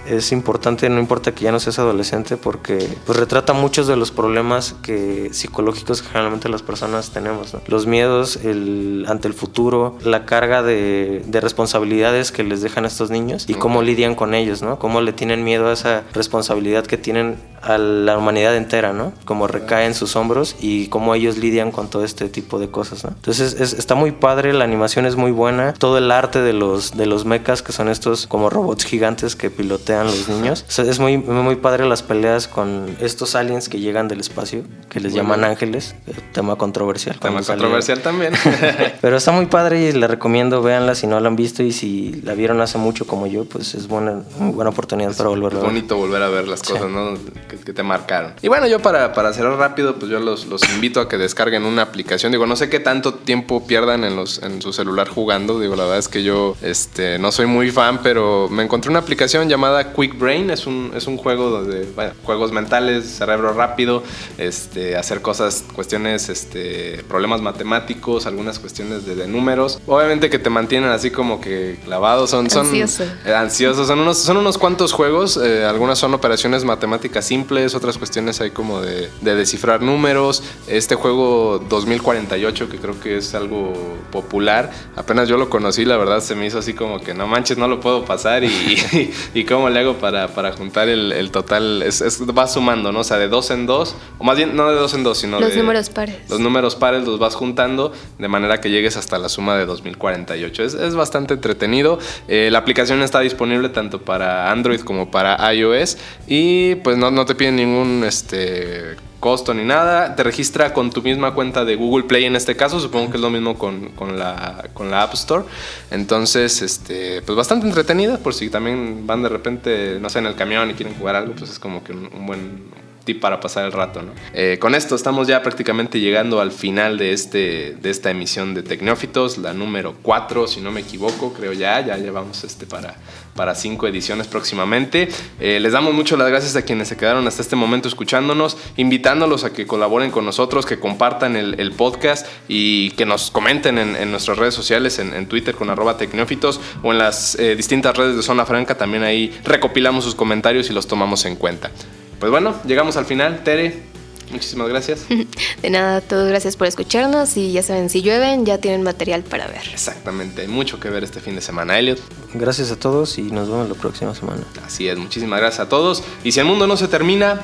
es 0.09 0.33
importante, 0.33 0.89
no 0.89 1.01
importa 1.01 1.35
que 1.35 1.45
ya 1.45 1.53
no 1.53 1.61
seas 1.61 1.79
adolescente, 1.79 2.37
porque 2.37 2.89
pues 3.05 3.19
retrata 3.19 3.53
muchos 3.53 3.87
de 3.87 3.97
los 3.97 4.11
problemas 4.11 4.75
que 4.83 5.29
psicológicos 5.33 6.03
que 6.03 6.09
generalmente 6.09 6.49
las 6.49 6.63
personas 6.63 7.11
tenemos. 7.11 7.57
Los 7.67 7.87
miedos 7.87 8.37
el, 8.37 9.05
ante 9.09 9.29
el 9.29 9.35
futuro, 9.35 9.99
la 10.03 10.25
carga 10.25 10.63
de, 10.63 11.23
de, 11.27 11.41
responsabilidades 11.41 12.33
que 12.33 12.45
les 12.45 12.63
dejan 12.63 12.85
estos 12.85 13.11
niños 13.11 13.47
y 13.49 13.55
cómo 13.55 13.83
lidian 13.83 14.15
con 14.15 14.35
ellos, 14.35 14.63
¿no? 14.63 14.79
Cómo 14.79 15.01
le 15.01 15.13
tienen 15.13 15.45
miedo 15.45 15.69
a 15.69 15.73
esa 15.73 16.05
responsabilidad 16.15 16.87
que 16.87 16.97
tienen 16.97 17.37
a 17.67 17.79
la 17.79 18.17
humanidad 18.17 18.57
entera, 18.57 18.93
¿no? 18.93 19.13
Cómo 19.25 19.47
recae 19.47 19.87
en 19.87 19.95
sus 19.95 20.17
hombros 20.17 20.57
y 20.61 20.87
cómo 20.89 21.15
ellos 21.15 21.37
lidian 21.37 21.73
con 21.73 21.89
todo 21.89 22.05
este 22.05 22.29
tipo 22.29 22.59
de 22.59 22.69
cosas, 22.69 23.05
¿no? 23.05 23.11
Entonces 23.11 23.61
está 23.61 23.95
muy 23.95 24.13
padre, 24.13 24.53
la 24.53 24.65
animación 24.65 25.07
es 25.07 25.17
muy 25.17 25.33
buena, 25.33 25.75
todo 25.75 25.99
el 25.99 26.11
arte 26.11 26.41
de 26.41 26.53
los, 26.53 26.97
de 26.97 27.07
los 27.07 27.25
mechas, 27.25 27.63
que 27.63 27.73
son 27.73 27.89
estos 27.89 28.27
como 28.27 28.51
robots 28.51 28.85
gigantes 28.85 29.37
que 29.37 29.51
pilotean 29.51 30.07
los 30.07 30.29
niños. 30.29 30.65
es 30.79 30.99
muy, 30.99 31.19
muy 31.19 31.57
padre 31.57 31.87
las 31.87 32.03
peleas 32.03 32.49
con 32.49 32.97
estos 33.01 33.35
aliens 33.35 33.69
que 33.69 33.81
llegan 33.81 34.09
del 34.09 34.21
espacio, 34.21 34.63
que 34.89 35.01
les 35.01 35.13
llaman 35.13 35.45
ángeles. 35.45 35.95
Eh, 36.07 36.15
tema 36.33 36.57
controversial. 36.57 37.19
Tema 37.19 37.43
controversial 37.43 38.01
también. 38.01 38.33
Pero 39.01 39.17
está 39.17 39.33
muy 39.33 39.47
padre 39.47 39.89
y 39.89 39.93
les 39.93 40.11
recomiendo, 40.11 40.63
véanla 40.63 40.95
si 40.95 41.07
no 41.07 41.19
la 41.21 41.29
han 41.29 41.37
visto 41.37 41.63
y 41.63 41.73
si 41.73 42.21
la 42.23 42.35
vieron 42.35 42.61
hace 42.61 42.79
mucho 42.79 43.07
como 43.07 43.27
yo, 43.27 43.45
pues 43.45 43.75
es 43.75 43.89
buena, 43.89 44.23
muy 44.39 44.53
buena 44.53 44.71
oportunidad 44.71 45.17
para 45.17 45.29
volverla 45.31 45.61
a 45.61 45.63
ver. 45.63 45.73
bonito 45.73 45.97
volver 45.97 46.23
a 46.23 46.29
ver 46.29 46.49
las 46.49 46.63
cosas, 46.63 46.91
¿no? 46.91 47.15
Que, 47.49 47.56
te 47.57 47.83
marcaron. 47.83 48.35
Y 48.43 48.49
bueno, 48.49 48.67
yo 48.67 48.81
para, 48.81 49.13
para 49.13 49.33
cerrar 49.33 49.59
rápido, 49.59 49.97
pues 49.97 50.11
yo 50.11 50.21
los, 50.21 50.47
los 50.47 50.63
invito 50.75 51.01
a 51.01 51.09
que 51.09 51.19
descarguen 51.19 51.65
una 51.65 51.83
aplicación. 51.83 52.33
Digo, 52.33 52.47
no 52.47 52.57
sé 52.57 52.69
qué 52.69 52.81
tanto 52.81 53.15
tiempo 53.15 53.67
pierdan 53.67 54.05
en, 54.05 54.17
los, 54.17 54.43
en 54.43 54.63
su 54.63 54.73
celular 54.73 55.09
jugando. 55.09 55.59
Digo, 55.61 55.77
la 55.77 55.85
verdad 55.85 55.99
es 55.99 56.09
que 56.09 56.23
yo 56.23 56.57
este, 56.63 57.19
no 57.19 57.33
soy 57.33 57.47
muy 57.47 57.71
fan, 57.71 58.01
pero 58.03 58.49
me 58.51 58.63
encontré 58.63 58.91
una 58.91 59.01
aplicación 59.01 59.49
llamada 59.49 59.93
Quick 59.93 60.19
Brain. 60.19 60.51
Es 60.51 60.67
un, 60.67 60.93
es 60.95 61.07
un 61.07 61.17
juego 61.17 61.63
de 61.65 61.87
juegos 62.25 62.53
mentales, 62.53 63.07
cerebro 63.07 63.53
rápido, 63.53 64.03
este, 64.39 64.97
hacer 64.97 65.23
cosas, 65.23 65.65
cuestiones, 65.75 66.29
este, 66.29 67.05
problemas 67.09 67.41
matemáticos, 67.41 68.27
algunas 68.27 68.59
cuestiones 68.59 69.07
de, 69.07 69.27
números. 69.27 69.81
Obviamente 69.87 70.31
que 70.31 70.39
te 70.39 70.51
mantienen 70.51 70.91
así 70.91 71.11
como 71.11 71.41
que 71.41 71.79
clavados. 71.85 72.31
Son, 72.31 72.49
son 72.49 72.69
eh, 72.75 73.35
ansiosos. 73.35 73.89
Son 73.89 73.99
unos, 73.99 74.19
son 74.19 74.37
unos 74.37 74.59
cuantos 74.59 74.93
juegos. 74.93 75.37
Eh, 75.43 75.65
algunas 75.65 75.99
son 75.99 76.15
operaciones 76.15 76.65
matemáticas 76.65 77.25
simples, 77.25 77.46
otras 77.75 77.99
cuestiones 77.99 78.41
hay 78.41 78.51
como 78.51 78.81
de, 78.81 79.11
de 79.21 79.35
descifrar 79.35 79.83
números. 79.83 80.43
Este 80.67 80.95
juego 80.95 81.63
2048, 81.69 82.69
que 82.69 82.79
creo 82.79 82.99
que 83.01 83.19
es 83.19 83.35
algo 83.35 83.73
popular, 84.11 84.71
apenas 84.97 85.29
yo 85.29 85.37
lo 85.37 85.49
conocí, 85.49 85.85
la 85.85 85.97
verdad 85.97 86.21
se 86.21 86.35
me 86.35 86.47
hizo 86.47 86.59
así 86.59 86.75
como 86.75 87.01
que 87.01 87.15
no 87.15 87.27
manches, 87.27 87.59
no 87.59 87.69
lo 87.69 87.81
puedo 87.81 88.05
pasar 88.05 88.45
y, 88.45 88.49
y, 88.49 89.13
y 89.35 89.45
cómo 89.45 89.69
le 89.69 89.81
hago 89.81 89.95
para 89.99 90.17
para, 90.29 90.53
juntar 90.53 90.89
el, 90.89 91.31
total, 91.31 91.83
es, 91.83 92.03
va 92.37 92.47
sumando, 92.47 92.93
¿no? 92.93 93.01
O 93.01 93.05
sea, 93.05 93.19
de 93.19 93.29
dos 93.29 93.51
en 93.51 93.67
dos, 93.67 93.95
o 94.19 94.25
más 94.25 94.37
bien 94.37 94.57
no 94.57 94.69
de 94.71 94.77
dos 94.77 94.95
en 94.95 95.03
dos, 95.03 95.19
sino 95.19 95.41
los 95.41 95.55
números 95.57 95.91
pares. 95.91 96.17
Los 96.29 96.41
números 96.41 96.77
pares 96.77 97.05
los 97.05 97.19
vas 97.19 97.35
juntando 97.35 97.93
de 98.19 98.29
manera 98.29 98.61
que 98.61 98.71
llegues 98.71 98.97
hasta 98.97 99.19
la 99.19 99.29
suma 99.29 99.57
de 99.57 99.67
2048. 99.67 100.63
Es, 100.63 100.75
es 100.75 100.95
bastante 100.95 101.35
entretenido. 101.35 101.99
Eh, 102.29 102.49
la 102.51 102.59
aplicación 102.59 103.03
está 103.03 103.21
disponible 103.21 103.69
tanto 103.69 104.01
para 104.01 104.51
Android 104.51 104.81
como 104.81 105.11
para 105.11 105.53
iOS 105.53 105.99
y 106.27 106.77
pues 106.77 106.97
no, 106.97 107.11
no 107.11 107.26
te 107.27 107.35
piden 107.35 107.57
ningún 107.57 108.05
este 108.05 108.97
costo 109.21 109.53
ni 109.53 109.65
nada. 109.65 110.17
Te 110.17 110.23
registra 110.23 110.73
con 110.73 110.91
tu 110.91 111.03
misma 111.03 111.35
cuenta 111.35 111.65
de 111.65 111.77
Google 111.77 112.05
Play 112.05 112.25
en 112.25 112.37
este 112.37 112.57
caso. 112.57 112.81
Supongo 112.81 113.11
que 113.11 113.17
es 113.17 113.21
lo 113.21 113.31
mismo 113.31 113.59
con, 113.59 113.93
la, 114.17 114.69
con 114.73 114.91
la 114.91 115.03
App 115.03 115.15
Store. 115.15 115.45
Entonces, 115.91 116.63
este, 116.63 117.23
pues 117.23 117.37
bastante 117.37 117.67
entretenida 117.67 118.19
por 118.19 118.35
si 118.35 118.49
también 118.49 119.07
van 119.07 119.23
de 119.23 119.29
repente, 119.29 119.99
no 120.01 120.09
sé, 120.09 120.21
en 120.21 120.27
el 120.27 120.35
camión 120.35 120.71
y 120.71 120.75
quieren 120.75 120.95
jugar 120.95 121.17
algo, 121.17 121.35
pues 121.35 121.51
es 121.51 121.59
como 121.59 121.85
que 121.85 121.93
un 121.93 122.27
buen 122.27 122.86
para 123.15 123.41
pasar 123.41 123.65
el 123.65 123.73
rato. 123.73 124.03
¿no? 124.03 124.13
Eh, 124.33 124.59
con 124.61 124.75
esto 124.75 124.95
estamos 124.95 125.27
ya 125.29 125.43
prácticamente 125.43 126.01
llegando 126.01 126.41
al 126.41 126.53
final 126.53 126.99
de, 126.99 127.13
este, 127.13 127.77
de 127.81 127.91
esta 127.91 128.11
emisión 128.11 128.55
de 128.55 128.63
Tecnófitos, 128.63 129.39
la 129.39 129.53
número 129.53 129.97
4, 130.03 130.47
si 130.47 130.61
no 130.61 130.71
me 130.71 130.81
equivoco, 130.81 131.33
creo 131.33 131.53
ya, 131.53 131.81
ya 131.85 131.97
llevamos 131.97 132.45
este 132.45 132.67
para, 132.67 132.97
para 133.37 133.55
cinco 133.55 133.87
ediciones 133.87 134.27
próximamente. 134.27 135.09
Eh, 135.39 135.61
les 135.61 135.73
damos 135.73 135.95
mucho 135.95 136.17
las 136.17 136.29
gracias 136.29 136.57
a 136.57 136.63
quienes 136.63 136.89
se 136.89 136.97
quedaron 136.97 137.27
hasta 137.29 137.43
este 137.43 137.55
momento 137.55 137.87
escuchándonos, 137.87 138.57
invitándolos 138.77 139.45
a 139.45 139.53
que 139.53 139.67
colaboren 139.67 140.11
con 140.11 140.25
nosotros, 140.25 140.67
que 140.67 140.81
compartan 140.81 141.37
el, 141.37 141.73
podcast 141.77 142.27
y 142.49 142.91
que 142.93 143.05
nos 143.05 143.31
comenten 143.31 143.77
en, 143.79 144.11
nuestras 144.11 144.39
redes 144.39 144.55
sociales, 144.55 144.99
en, 144.99 145.27
Twitter 145.27 145.55
con 145.55 145.69
arroba 145.69 145.99
tecnófitos 145.99 146.59
o 146.83 146.93
en 146.93 146.99
las 146.99 147.39
eh, 147.39 147.55
distintas 147.55 147.97
redes 147.97 148.17
de 148.17 148.23
Zona 148.23 148.47
Franca. 148.47 148.77
También 148.77 149.03
ahí 149.03 149.39
recopilamos 149.45 150.05
sus 150.05 150.15
comentarios 150.15 150.71
y 150.71 150.73
los 150.73 150.87
tomamos 150.87 151.27
en 151.27 151.37
cuenta. 151.37 151.71
Pues 152.19 152.31
bueno, 152.31 152.55
llegamos 152.65 152.97
al 152.97 153.05
final. 153.05 153.45
Tere, 153.45 153.83
muchísimas 154.31 154.69
gracias. 154.69 155.07
De 155.63 155.71
nada, 155.71 156.01
todos 156.01 156.29
gracias 156.29 156.57
por 156.57 156.67
escucharnos 156.67 157.37
y 157.37 157.53
ya 157.53 157.63
saben, 157.63 157.91
si 157.91 158.03
llueven 158.03 158.47
ya 158.47 158.59
tienen 158.59 158.83
material 158.83 159.23
para 159.23 159.47
ver. 159.47 159.63
Exactamente, 159.73 160.43
hay 160.43 160.49
mucho 160.49 160.81
que 160.81 160.91
ver 160.91 161.05
este 161.05 161.21
fin 161.21 161.35
de 161.35 161.41
semana, 161.41 161.79
Elliot. 161.79 162.01
Gracias 162.35 162.71
a 162.71 162.77
todos 162.77 163.19
y 163.19 163.23
nos 163.23 163.49
vemos 163.49 163.69
la 163.69 163.75
próxima 163.75 164.15
semana. 164.15 164.43
Así 164.65 164.89
es, 164.89 164.97
muchísimas 164.99 165.41
gracias 165.41 165.67
a 165.67 165.69
todos. 165.69 166.03
Y 166.25 166.33
si 166.33 166.41
el 166.41 166.47
mundo 166.47 166.67
no 166.67 166.77
se 166.77 166.89
termina, 166.89 167.43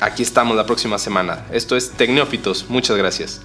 aquí 0.00 0.22
estamos 0.22 0.56
la 0.56 0.66
próxima 0.66 0.98
semana. 0.98 1.46
Esto 1.52 1.76
es 1.76 1.90
Tecnófitos, 1.90 2.66
muchas 2.68 2.96
gracias. 2.96 3.40